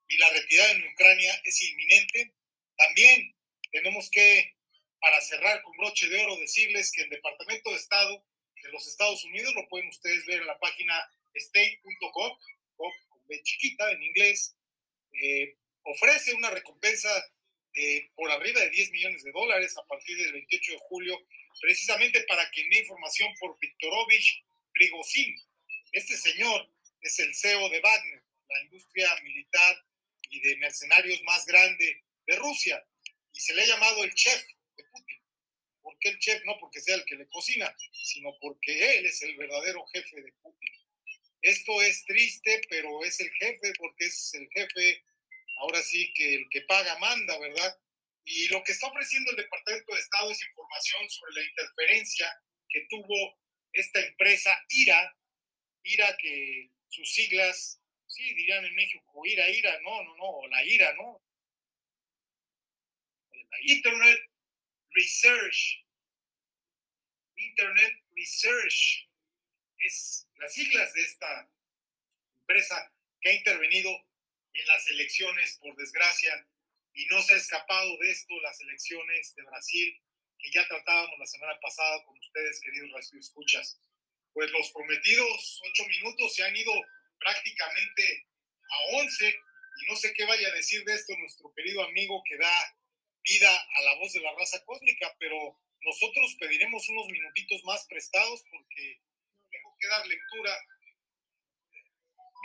y 0.07 0.17
la 0.17 0.29
retirada 0.29 0.71
en 0.71 0.87
Ucrania 0.87 1.41
es 1.43 1.61
inminente. 1.61 2.33
También 2.77 3.35
tenemos 3.71 4.09
que, 4.11 4.55
para 4.99 5.19
cerrar 5.21 5.61
con 5.61 5.75
broche 5.77 6.07
de 6.07 6.23
oro, 6.23 6.37
decirles 6.37 6.91
que 6.91 7.03
el 7.03 7.09
Departamento 7.09 7.71
de 7.71 7.77
Estado 7.77 8.23
de 8.65 8.71
los 8.71 8.87
Estados 8.87 9.23
Unidos, 9.25 9.53
lo 9.53 9.67
pueden 9.67 9.87
ustedes 9.89 10.25
ver 10.25 10.41
en 10.41 10.47
la 10.47 10.57
página 10.59 10.95
state.gov, 11.33 12.37
con 12.75 13.27
B 13.27 13.41
chiquita 13.43 13.91
en 13.91 14.03
inglés, 14.03 14.55
eh, 15.21 15.57
ofrece 15.83 16.33
una 16.33 16.49
recompensa 16.49 17.09
por 18.15 18.31
arriba 18.31 18.61
de 18.61 18.69
10 18.69 18.91
millones 18.91 19.23
de 19.23 19.31
dólares 19.31 19.77
a 19.77 19.85
partir 19.85 20.17
del 20.17 20.33
28 20.33 20.71
de 20.71 20.77
julio, 20.79 21.27
precisamente 21.61 22.21
para 22.23 22.49
quien 22.51 22.69
dé 22.69 22.79
información 22.79 23.33
por 23.39 23.57
Viktorovich 23.59 24.43
Prigozhin. 24.73 25.35
Este 25.91 26.17
señor 26.17 26.69
es 27.01 27.19
el 27.19 27.33
CEO 27.35 27.69
de 27.69 27.79
Wagner, 27.79 28.23
la 28.49 28.61
industria 28.63 29.09
militar 29.23 29.85
y 30.29 30.39
de 30.41 30.57
mercenarios 30.57 31.21
más 31.23 31.45
grande 31.45 32.03
de 32.25 32.35
Rusia, 32.37 32.83
y 33.31 33.39
se 33.39 33.53
le 33.53 33.63
ha 33.63 33.67
llamado 33.67 34.03
el 34.03 34.13
chef 34.13 34.43
de 34.75 34.83
Putin. 34.85 35.21
¿Por 35.81 35.99
qué 35.99 36.09
el 36.09 36.19
chef? 36.19 36.43
No 36.45 36.57
porque 36.59 36.81
sea 36.81 36.95
el 36.95 37.05
que 37.05 37.15
le 37.15 37.27
cocina, 37.27 37.75
sino 37.91 38.37
porque 38.39 38.97
él 38.97 39.05
es 39.05 39.21
el 39.21 39.35
verdadero 39.35 39.85
jefe 39.87 40.21
de 40.21 40.31
Putin. 40.41 40.73
Esto 41.41 41.81
es 41.81 42.03
triste, 42.05 42.61
pero 42.69 43.03
es 43.03 43.19
el 43.19 43.29
jefe 43.31 43.73
porque 43.77 44.05
es 44.05 44.33
el 44.33 44.49
jefe, 44.49 45.03
ahora 45.57 45.81
sí 45.81 46.13
que 46.13 46.35
el 46.35 46.49
que 46.49 46.61
paga 46.61 46.97
manda, 46.99 47.37
¿verdad? 47.39 47.77
Y 48.25 48.47
lo 48.47 48.63
que 48.63 48.71
está 48.71 48.87
ofreciendo 48.87 49.31
el 49.31 49.37
Departamento 49.37 49.93
de 49.93 49.99
Estado 49.99 50.31
es 50.31 50.41
información 50.41 51.09
sobre 51.09 51.33
la 51.33 51.43
interferencia 51.43 52.41
que 52.69 52.87
tuvo 52.89 53.39
esta 53.71 53.99
empresa 53.99 54.57
IRA, 54.69 55.17
IRA 55.83 56.17
que 56.17 56.71
sus 56.89 57.13
siglas, 57.13 57.79
sí, 58.07 58.23
dirían 58.33 58.65
en 58.65 58.75
México, 58.75 59.21
IRA, 59.25 59.49
IRA, 59.49 59.79
no, 59.81 60.03
no, 60.03 60.17
no, 60.17 60.47
la 60.47 60.63
IRA, 60.63 60.93
¿no? 60.93 61.21
La 63.31 63.57
Internet 63.61 64.19
Research, 64.91 65.85
Internet 67.35 68.03
Research, 68.15 69.09
es 69.77 70.27
las 70.37 70.53
siglas 70.53 70.93
de 70.93 71.01
esta 71.01 71.49
empresa 72.37 72.91
que 73.21 73.29
ha 73.29 73.33
intervenido 73.33 73.91
en 74.55 74.67
las 74.67 74.87
elecciones, 74.87 75.59
por 75.61 75.75
desgracia, 75.75 76.47
y 76.93 77.05
no 77.07 77.21
se 77.21 77.33
ha 77.33 77.37
escapado 77.37 77.97
de 77.97 78.11
esto 78.11 78.33
las 78.41 78.59
elecciones 78.61 79.35
de 79.35 79.43
Brasil, 79.43 80.01
que 80.39 80.51
ya 80.51 80.67
tratábamos 80.67 81.19
la 81.19 81.25
semana 81.25 81.59
pasada 81.59 82.03
con 82.05 82.17
ustedes, 82.17 82.61
queridos 82.61 82.91
radio 82.91 83.19
escuchas. 83.19 83.77
Pues 84.33 84.49
los 84.51 84.71
prometidos 84.71 85.61
ocho 85.69 85.85
minutos 85.87 86.35
se 86.35 86.43
han 86.43 86.55
ido 86.55 86.73
prácticamente 87.19 88.27
a 88.69 88.97
once, 88.97 89.27
y 89.27 89.85
no 89.87 89.95
sé 89.95 90.13
qué 90.13 90.25
vaya 90.25 90.47
a 90.47 90.55
decir 90.55 90.83
de 90.85 90.93
esto 90.93 91.13
nuestro 91.17 91.53
querido 91.53 91.83
amigo 91.83 92.23
que 92.25 92.37
da 92.37 92.77
vida 93.23 93.67
a 93.77 93.81
la 93.81 93.95
voz 93.95 94.13
de 94.13 94.21
la 94.21 94.33
raza 94.33 94.63
cósmica, 94.63 95.13
pero 95.19 95.59
nosotros 95.81 96.35
pediremos 96.39 96.87
unos 96.89 97.07
minutitos 97.07 97.63
más 97.65 97.85
prestados 97.87 98.41
porque 98.49 99.01
tengo 99.51 99.75
que 99.79 99.87
dar 99.87 100.07
lectura. 100.07 100.57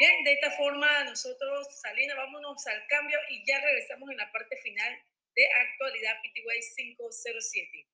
Bien, 0.01 0.25
de 0.25 0.33
esta 0.33 0.51
forma 0.53 0.89
nosotros, 1.05 1.69
Salina, 1.79 2.15
vámonos 2.15 2.67
al 2.67 2.87
cambio 2.89 3.19
y 3.29 3.45
ya 3.47 3.61
regresamos 3.61 4.09
en 4.11 4.17
la 4.17 4.33
parte 4.33 4.57
final 4.63 4.99
de 5.37 5.45
actualidad 5.47 6.17
PTY 6.23 6.97
507. 6.97 7.87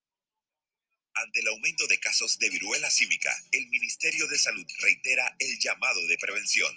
Ante 1.14 1.40
el 1.40 1.48
aumento 1.48 1.84
de 1.88 1.98
casos 1.98 2.38
de 2.38 2.48
viruela 2.48 2.88
símica, 2.90 3.34
el 3.50 3.66
Ministerio 3.70 4.28
de 4.28 4.38
Salud 4.38 4.64
reitera 4.82 5.34
el 5.40 5.58
llamado 5.58 6.00
de 6.06 6.16
prevención. 6.18 6.72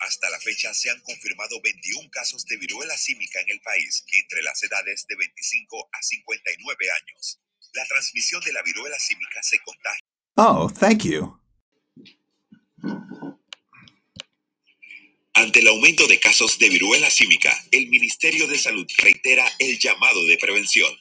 Hasta 0.00 0.30
la 0.30 0.40
fecha 0.40 0.72
se 0.72 0.88
han 0.88 1.00
confirmado 1.02 1.60
21 1.60 2.08
casos 2.10 2.46
de 2.46 2.56
viruela 2.56 2.96
símica 2.96 3.40
en 3.40 3.50
el 3.50 3.60
país, 3.60 4.02
entre 4.14 4.42
las 4.42 4.62
edades 4.62 5.04
de 5.06 5.16
25 5.16 5.90
a 5.92 6.00
59 6.00 6.90
años. 7.02 7.38
La 7.74 7.84
transmisión 7.84 8.42
de 8.42 8.54
la 8.54 8.62
viruela 8.62 8.98
símica 8.98 9.42
se 9.42 9.58
contagia. 9.58 10.00
Oh, 10.36 10.70
thank 10.70 11.02
you. 11.02 11.38
Ante 15.36 15.58
el 15.58 15.66
aumento 15.66 16.06
de 16.06 16.20
casos 16.20 16.60
de 16.60 16.68
viruela 16.68 17.10
símica, 17.10 17.52
el 17.72 17.88
Ministerio 17.88 18.46
de 18.46 18.56
Salud 18.56 18.86
reitera 18.98 19.44
el 19.58 19.80
llamado 19.80 20.24
de 20.26 20.38
prevención. 20.38 20.96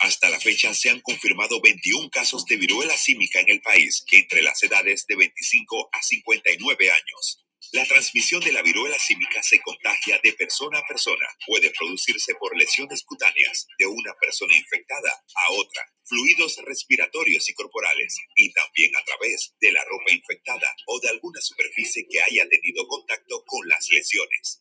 Hasta 0.00 0.28
la 0.28 0.38
fecha 0.38 0.74
se 0.74 0.90
han 0.90 1.00
confirmado 1.00 1.58
21 1.62 2.10
casos 2.10 2.44
de 2.44 2.56
viruela 2.56 2.94
símica 2.98 3.40
en 3.40 3.48
el 3.48 3.62
país, 3.62 4.04
entre 4.12 4.42
las 4.42 4.62
edades 4.62 5.06
de 5.06 5.16
25 5.16 5.88
a 5.90 6.02
59 6.02 6.90
años. 6.90 7.38
La 7.72 7.86
transmisión 7.86 8.42
de 8.42 8.52
la 8.52 8.60
viruela 8.60 8.98
símica 8.98 9.42
se 9.42 9.58
contagia 9.60 10.20
de 10.22 10.34
persona 10.34 10.78
a 10.78 10.84
persona. 10.86 11.26
Puede 11.46 11.70
producirse 11.70 12.34
por 12.34 12.54
lesiones 12.54 13.02
cutáneas 13.02 13.66
de 13.78 13.86
una 13.86 14.12
persona 14.20 14.54
infectada 14.54 15.24
a 15.34 15.52
otra, 15.54 15.90
fluidos 16.04 16.58
respiratorios 16.66 17.48
y 17.48 17.54
corporales, 17.54 18.14
y 18.36 18.52
también 18.52 18.94
a 18.94 19.02
través 19.04 19.54
de 19.58 19.72
la 19.72 19.82
ropa 19.84 20.12
infectada 20.12 20.76
o 20.86 21.00
de 21.00 21.08
alguna 21.08 21.40
superficie 21.40 22.06
que 22.10 22.20
haya 22.20 22.46
tenido 22.46 22.86
contacto 22.86 23.42
con 23.46 23.66
las 23.66 23.88
lesiones. 23.90 24.60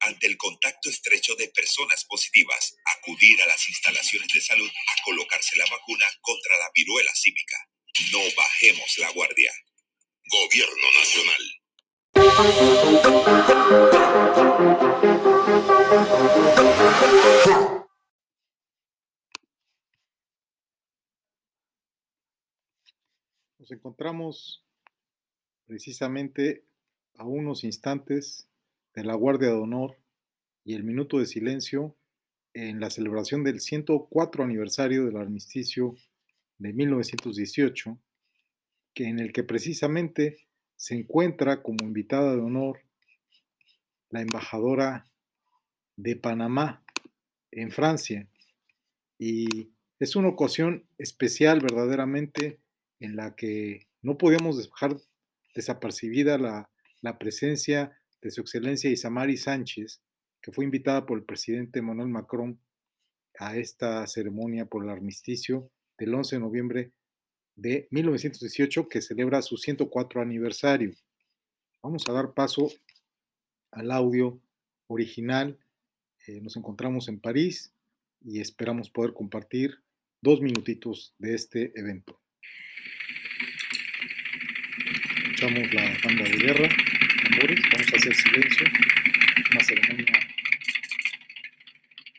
Ante 0.00 0.26
el 0.26 0.36
contacto 0.36 0.90
estrecho 0.90 1.34
de 1.36 1.48
personas 1.48 2.04
positivas, 2.04 2.76
acudir 2.98 3.40
a 3.40 3.46
las 3.46 3.70
instalaciones 3.70 4.28
de 4.34 4.40
salud 4.42 4.68
a 4.68 5.02
colocarse 5.02 5.56
la 5.56 5.64
vacuna 5.64 6.06
contra 6.20 6.58
la 6.58 6.70
viruela 6.74 7.14
símica. 7.14 7.56
No 8.12 8.20
bajemos 8.36 8.98
la 8.98 9.10
guardia. 9.12 9.52
Gobierno 10.26 10.92
Nacional. 10.98 11.59
Nos 23.58 23.70
encontramos 23.70 24.62
precisamente 25.66 26.62
a 27.14 27.24
unos 27.24 27.64
instantes 27.64 28.46
de 28.94 29.04
la 29.04 29.14
Guardia 29.14 29.48
de 29.48 29.54
Honor 29.54 29.96
y 30.62 30.74
el 30.74 30.84
minuto 30.84 31.18
de 31.18 31.26
silencio 31.26 31.96
en 32.52 32.80
la 32.80 32.90
celebración 32.90 33.44
del 33.44 33.60
104 33.60 34.44
aniversario 34.44 35.06
del 35.06 35.16
armisticio 35.16 35.96
de 36.58 36.74
1918, 36.74 37.98
que 38.92 39.04
en 39.04 39.20
el 39.20 39.32
que 39.32 39.42
precisamente 39.42 40.49
se 40.80 40.94
encuentra 40.94 41.62
como 41.62 41.84
invitada 41.84 42.34
de 42.34 42.40
honor 42.40 42.80
la 44.08 44.22
embajadora 44.22 45.04
de 45.96 46.16
Panamá 46.16 46.82
en 47.50 47.70
Francia. 47.70 48.26
Y 49.18 49.74
es 49.98 50.16
una 50.16 50.28
ocasión 50.28 50.86
especial 50.96 51.60
verdaderamente 51.60 52.60
en 52.98 53.14
la 53.14 53.36
que 53.36 53.88
no 54.00 54.16
podíamos 54.16 54.56
dejar 54.56 54.96
desapercibida 55.54 56.38
la, 56.38 56.70
la 57.02 57.18
presencia 57.18 57.94
de 58.22 58.30
su 58.30 58.40
excelencia 58.40 58.90
Isamari 58.90 59.36
Sánchez, 59.36 60.00
que 60.40 60.50
fue 60.50 60.64
invitada 60.64 61.04
por 61.04 61.18
el 61.18 61.24
presidente 61.24 61.82
Manuel 61.82 62.08
Macron 62.08 62.58
a 63.38 63.54
esta 63.54 64.06
ceremonia 64.06 64.64
por 64.64 64.82
el 64.84 64.88
armisticio, 64.88 65.70
del 65.98 66.14
11 66.14 66.36
de 66.36 66.40
noviembre 66.40 66.92
de 67.56 67.88
1918 67.90 68.88
que 68.88 69.02
celebra 69.02 69.42
su 69.42 69.56
104 69.56 70.20
aniversario. 70.20 70.92
Vamos 71.82 72.08
a 72.08 72.12
dar 72.12 72.32
paso 72.32 72.70
al 73.70 73.90
audio 73.90 74.40
original. 74.86 75.58
Eh, 76.26 76.40
nos 76.40 76.56
encontramos 76.56 77.08
en 77.08 77.20
París 77.20 77.72
y 78.22 78.40
esperamos 78.40 78.90
poder 78.90 79.12
compartir 79.12 79.78
dos 80.20 80.40
minutitos 80.40 81.14
de 81.18 81.34
este 81.34 81.72
evento. 81.78 82.20
Escuchamos 85.16 85.72
la 85.72 85.96
banda 86.04 86.24
de 86.24 86.36
guerra, 86.36 86.68
vamos 87.72 87.92
a 87.92 87.96
hacer 87.96 88.14
silencio, 88.14 88.66
una 89.50 89.64
ceremonia 89.64 90.20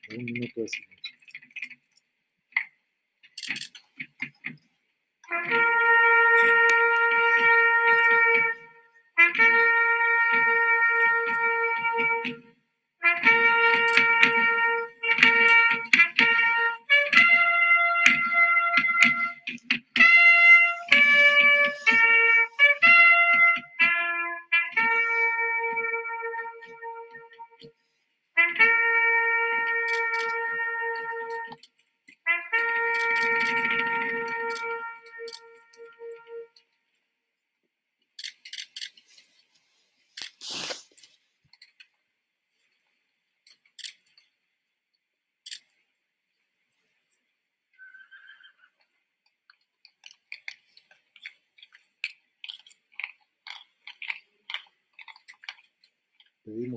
de 0.09 0.17
un 0.17 0.25
minuto 0.25 0.61
de 0.61 0.67
silencio. 0.67 1.00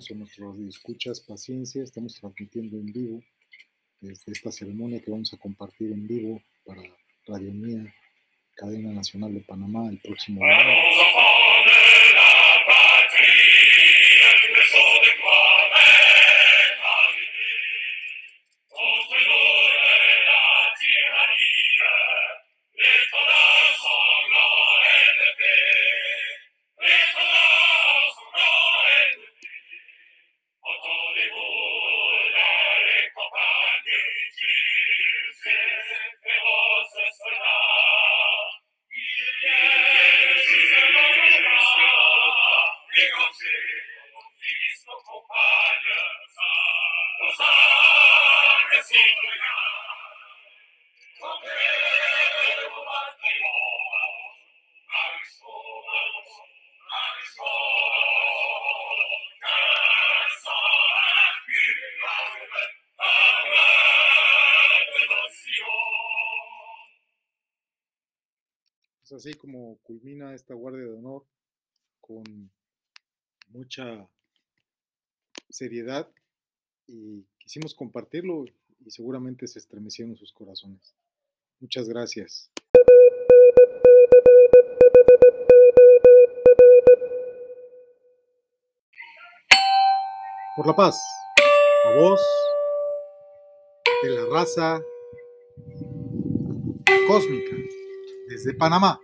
Pedimos 0.07 0.11
a 0.11 0.43
nuestros 0.43 0.77
escuchas 0.77 1.21
paciencia, 1.21 1.83
estamos 1.83 2.15
transmitiendo 2.15 2.77
en 2.77 2.87
vivo 2.87 3.23
desde 4.01 4.33
esta 4.33 4.51
ceremonia 4.51 5.01
que 5.01 5.11
vamos 5.11 5.33
a 5.33 5.39
compartir 5.39 5.93
en 5.93 6.07
vivo 6.07 6.43
para 6.65 6.83
Radio 7.27 7.53
Mía, 7.53 7.95
cadena 8.55 8.93
nacional 8.93 9.33
de 9.33 9.41
Panamá, 9.41 9.89
el 9.89 9.99
próximo 10.01 10.45
año. 10.45 11.24
Mucha 73.77 74.09
seriedad 75.49 76.09
y 76.87 77.25
quisimos 77.39 77.75
compartirlo 77.75 78.45
y 78.85 78.91
seguramente 78.91 79.47
se 79.47 79.59
estremecieron 79.59 80.17
sus 80.17 80.33
corazones. 80.33 80.95
Muchas 81.61 81.89
gracias. 81.89 82.51
Por 90.57 90.67
la 90.69 90.77
paz, 90.77 91.01
a 91.87 91.97
voz 91.97 92.21
de 94.05 94.11
la 94.11 94.27
raza 94.27 94.81
cósmica 97.09 97.57
desde 98.29 98.55
Panamá. 98.55 99.01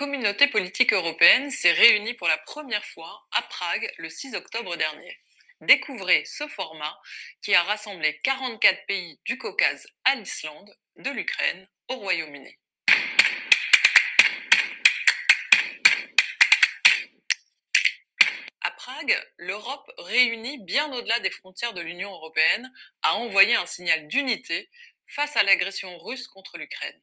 Communauté 0.00 0.46
politique 0.46 0.94
européenne 0.94 1.50
s'est 1.50 1.72
réunie 1.72 2.14
pour 2.14 2.26
la 2.26 2.38
première 2.38 2.86
fois 2.86 3.28
à 3.32 3.42
Prague 3.42 3.92
le 3.98 4.08
6 4.08 4.34
octobre 4.34 4.74
dernier. 4.76 5.20
Découvrez 5.60 6.24
ce 6.24 6.48
format 6.48 6.98
qui 7.42 7.54
a 7.54 7.62
rassemblé 7.64 8.18
44 8.24 8.86
pays 8.86 9.20
du 9.26 9.36
Caucase 9.36 9.86
à 10.04 10.14
l'Islande, 10.14 10.74
de 10.96 11.10
l'Ukraine 11.10 11.68
au 11.88 11.96
Royaume-Uni. 11.96 12.56
À 18.62 18.70
Prague, 18.70 19.22
l'Europe, 19.36 19.92
réunie 19.98 20.64
bien 20.64 20.90
au-delà 20.94 21.20
des 21.20 21.30
frontières 21.30 21.74
de 21.74 21.82
l'Union 21.82 22.10
européenne, 22.10 22.72
a 23.02 23.16
envoyé 23.16 23.54
un 23.54 23.66
signal 23.66 24.08
d'unité 24.08 24.70
face 25.06 25.36
à 25.36 25.42
l'agression 25.42 25.98
russe 25.98 26.26
contre 26.26 26.56
l'Ukraine. 26.56 27.02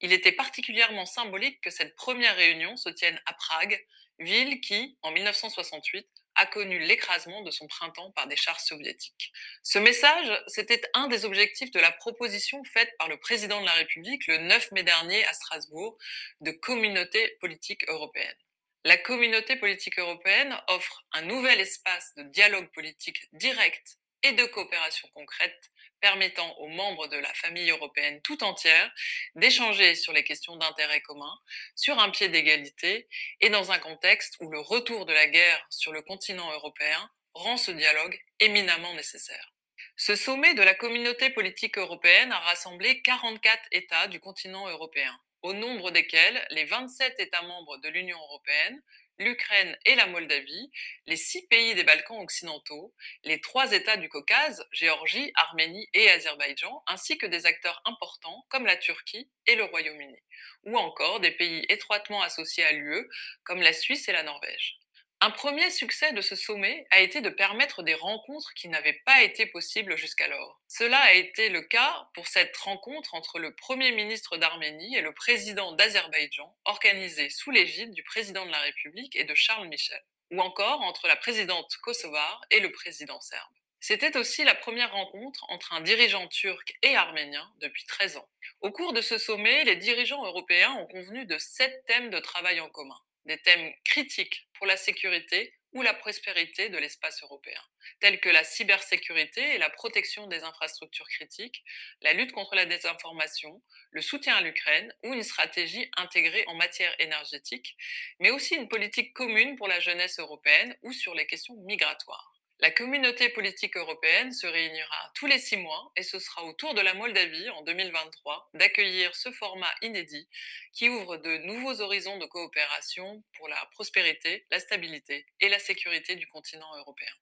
Il 0.00 0.12
était 0.12 0.32
particulièrement 0.32 1.06
symbolique 1.06 1.60
que 1.60 1.70
cette 1.70 1.96
première 1.96 2.36
réunion 2.36 2.76
se 2.76 2.88
tienne 2.88 3.20
à 3.26 3.34
Prague, 3.34 3.84
ville 4.18 4.60
qui, 4.60 4.96
en 5.02 5.10
1968, 5.10 6.06
a 6.34 6.46
connu 6.46 6.78
l'écrasement 6.78 7.42
de 7.42 7.50
son 7.50 7.66
printemps 7.66 8.10
par 8.12 8.26
des 8.26 8.36
chars 8.36 8.60
soviétiques. 8.60 9.32
Ce 9.62 9.78
message, 9.78 10.42
c'était 10.46 10.80
un 10.94 11.08
des 11.08 11.24
objectifs 11.24 11.70
de 11.70 11.80
la 11.80 11.92
proposition 11.92 12.62
faite 12.64 12.92
par 12.98 13.08
le 13.08 13.18
président 13.18 13.60
de 13.60 13.66
la 13.66 13.72
République 13.72 14.26
le 14.26 14.38
9 14.38 14.72
mai 14.72 14.82
dernier 14.82 15.24
à 15.26 15.32
Strasbourg 15.34 15.98
de 16.40 16.50
communauté 16.52 17.36
politique 17.40 17.86
européenne. 17.88 18.36
La 18.84 18.96
communauté 18.96 19.56
politique 19.56 19.98
européenne 19.98 20.56
offre 20.68 21.04
un 21.12 21.22
nouvel 21.22 21.60
espace 21.60 22.14
de 22.16 22.24
dialogue 22.24 22.68
politique 22.72 23.28
direct 23.32 23.98
et 24.24 24.32
de 24.32 24.44
coopération 24.44 25.08
concrète 25.14 25.70
permettant 26.02 26.54
aux 26.58 26.68
membres 26.68 27.06
de 27.06 27.16
la 27.16 27.32
famille 27.32 27.70
européenne 27.70 28.20
tout 28.22 28.44
entière 28.44 28.92
d'échanger 29.36 29.94
sur 29.94 30.12
les 30.12 30.24
questions 30.24 30.56
d'intérêt 30.56 31.00
commun, 31.00 31.32
sur 31.74 31.98
un 31.98 32.10
pied 32.10 32.28
d'égalité 32.28 33.08
et 33.40 33.48
dans 33.48 33.72
un 33.72 33.78
contexte 33.78 34.36
où 34.40 34.50
le 34.50 34.60
retour 34.60 35.06
de 35.06 35.14
la 35.14 35.28
guerre 35.28 35.64
sur 35.70 35.92
le 35.92 36.02
continent 36.02 36.52
européen 36.52 37.10
rend 37.32 37.56
ce 37.56 37.70
dialogue 37.70 38.20
éminemment 38.40 38.92
nécessaire. 38.94 39.54
Ce 39.96 40.16
sommet 40.16 40.54
de 40.54 40.62
la 40.62 40.74
communauté 40.74 41.30
politique 41.30 41.78
européenne 41.78 42.32
a 42.32 42.40
rassemblé 42.40 43.00
44 43.02 43.62
États 43.70 44.08
du 44.08 44.18
continent 44.20 44.68
européen, 44.68 45.16
au 45.42 45.52
nombre 45.52 45.92
desquels 45.92 46.44
les 46.50 46.64
27 46.64 47.20
États 47.20 47.42
membres 47.42 47.78
de 47.78 47.88
l'Union 47.88 48.18
européenne, 48.18 48.82
l'Ukraine 49.22 49.76
et 49.86 49.94
la 49.94 50.06
Moldavie, 50.06 50.70
les 51.06 51.16
six 51.16 51.46
pays 51.46 51.74
des 51.74 51.84
Balkans 51.84 52.20
occidentaux, 52.20 52.94
les 53.24 53.40
trois 53.40 53.72
États 53.72 53.96
du 53.96 54.08
Caucase, 54.08 54.66
Géorgie, 54.72 55.32
Arménie 55.36 55.88
et 55.94 56.10
Azerbaïdjan, 56.10 56.82
ainsi 56.86 57.18
que 57.18 57.26
des 57.26 57.46
acteurs 57.46 57.80
importants 57.84 58.44
comme 58.48 58.66
la 58.66 58.76
Turquie 58.76 59.30
et 59.46 59.54
le 59.54 59.64
Royaume-Uni, 59.64 60.18
ou 60.64 60.76
encore 60.76 61.20
des 61.20 61.32
pays 61.32 61.64
étroitement 61.68 62.22
associés 62.22 62.64
à 62.64 62.72
l'UE 62.72 63.08
comme 63.44 63.62
la 63.62 63.72
Suisse 63.72 64.08
et 64.08 64.12
la 64.12 64.22
Norvège. 64.22 64.81
Un 65.24 65.30
premier 65.30 65.70
succès 65.70 66.12
de 66.12 66.20
ce 66.20 66.34
sommet 66.34 66.84
a 66.90 66.98
été 66.98 67.20
de 67.20 67.28
permettre 67.28 67.84
des 67.84 67.94
rencontres 67.94 68.54
qui 68.54 68.66
n'avaient 68.66 69.00
pas 69.06 69.22
été 69.22 69.46
possibles 69.46 69.96
jusqu'alors. 69.96 70.60
Cela 70.66 70.98
a 70.98 71.12
été 71.12 71.48
le 71.48 71.62
cas 71.62 72.08
pour 72.14 72.26
cette 72.26 72.56
rencontre 72.56 73.14
entre 73.14 73.38
le 73.38 73.54
Premier 73.54 73.92
ministre 73.92 74.36
d'Arménie 74.36 74.96
et 74.96 75.00
le 75.00 75.14
président 75.14 75.70
d'Azerbaïdjan, 75.76 76.52
organisée 76.64 77.30
sous 77.30 77.52
l'égide 77.52 77.92
du 77.92 78.02
président 78.02 78.44
de 78.44 78.50
la 78.50 78.58
République 78.62 79.14
et 79.14 79.22
de 79.22 79.32
Charles 79.36 79.68
Michel, 79.68 80.02
ou 80.32 80.40
encore 80.40 80.80
entre 80.80 81.06
la 81.06 81.14
présidente 81.14 81.76
kosovare 81.84 82.40
et 82.50 82.58
le 82.58 82.72
président 82.72 83.20
serbe. 83.20 83.54
C'était 83.78 84.16
aussi 84.16 84.42
la 84.42 84.56
première 84.56 84.90
rencontre 84.90 85.46
entre 85.50 85.72
un 85.72 85.82
dirigeant 85.82 86.26
turc 86.26 86.76
et 86.82 86.96
arménien 86.96 87.48
depuis 87.60 87.84
13 87.84 88.16
ans. 88.16 88.28
Au 88.60 88.72
cours 88.72 88.92
de 88.92 89.00
ce 89.00 89.18
sommet, 89.18 89.62
les 89.62 89.76
dirigeants 89.76 90.26
européens 90.26 90.72
ont 90.80 90.86
convenu 90.86 91.26
de 91.26 91.38
sept 91.38 91.84
thèmes 91.86 92.10
de 92.10 92.18
travail 92.18 92.58
en 92.58 92.68
commun, 92.68 93.00
des 93.26 93.38
thèmes 93.38 93.72
critiques 93.84 94.48
pour 94.54 94.66
la 94.66 94.76
sécurité 94.76 95.54
ou 95.72 95.82
la 95.82 95.94
prospérité 95.94 96.68
de 96.68 96.76
l'espace 96.76 97.22
européen, 97.22 97.60
tels 98.00 98.20
que 98.20 98.28
la 98.28 98.44
cybersécurité 98.44 99.54
et 99.54 99.58
la 99.58 99.70
protection 99.70 100.26
des 100.26 100.42
infrastructures 100.42 101.08
critiques, 101.08 101.64
la 102.02 102.12
lutte 102.12 102.32
contre 102.32 102.54
la 102.54 102.66
désinformation, 102.66 103.62
le 103.90 104.02
soutien 104.02 104.36
à 104.36 104.42
l'Ukraine 104.42 104.92
ou 105.02 105.14
une 105.14 105.22
stratégie 105.22 105.90
intégrée 105.96 106.44
en 106.46 106.54
matière 106.54 106.94
énergétique, 106.98 107.76
mais 108.20 108.30
aussi 108.30 108.54
une 108.54 108.68
politique 108.68 109.14
commune 109.14 109.56
pour 109.56 109.68
la 109.68 109.80
jeunesse 109.80 110.18
européenne 110.18 110.76
ou 110.82 110.92
sur 110.92 111.14
les 111.14 111.26
questions 111.26 111.56
migratoires. 111.64 112.31
La 112.62 112.70
communauté 112.70 113.28
politique 113.28 113.76
européenne 113.76 114.30
se 114.30 114.46
réunira 114.46 115.10
tous 115.16 115.26
les 115.26 115.40
six 115.40 115.56
mois 115.56 115.90
et 115.96 116.04
ce 116.04 116.20
sera 116.20 116.44
au 116.44 116.52
tour 116.52 116.74
de 116.74 116.80
la 116.80 116.94
Moldavie 116.94 117.50
en 117.50 117.62
2023 117.62 118.50
d'accueillir 118.54 119.12
ce 119.16 119.32
format 119.32 119.74
inédit 119.82 120.28
qui 120.72 120.88
ouvre 120.88 121.16
de 121.16 121.38
nouveaux 121.38 121.80
horizons 121.80 122.18
de 122.18 122.26
coopération 122.26 123.24
pour 123.36 123.48
la 123.48 123.56
prospérité, 123.72 124.46
la 124.52 124.60
stabilité 124.60 125.26
et 125.40 125.48
la 125.48 125.58
sécurité 125.58 126.14
du 126.14 126.28
continent 126.28 126.72
européen. 126.76 127.12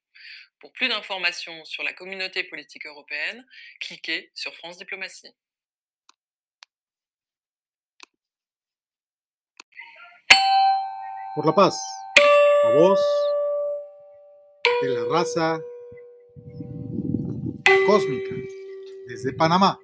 Pour 0.59 0.75
plus 0.75 0.91
d'informations 0.91 1.65
sur 1.65 1.85
la 1.85 1.95
communauté 1.95 2.45
politique 2.45 2.85
européenne, 2.85 3.43
cliquez 3.81 4.31
sur 4.35 4.55
France 4.55 4.77
Diplomatie. 4.77 5.33
De 14.83 14.89
la 14.89 15.05
raza 15.05 15.61
cósmica 17.87 18.35
desde 19.09 19.33
Panamá. 19.35 19.79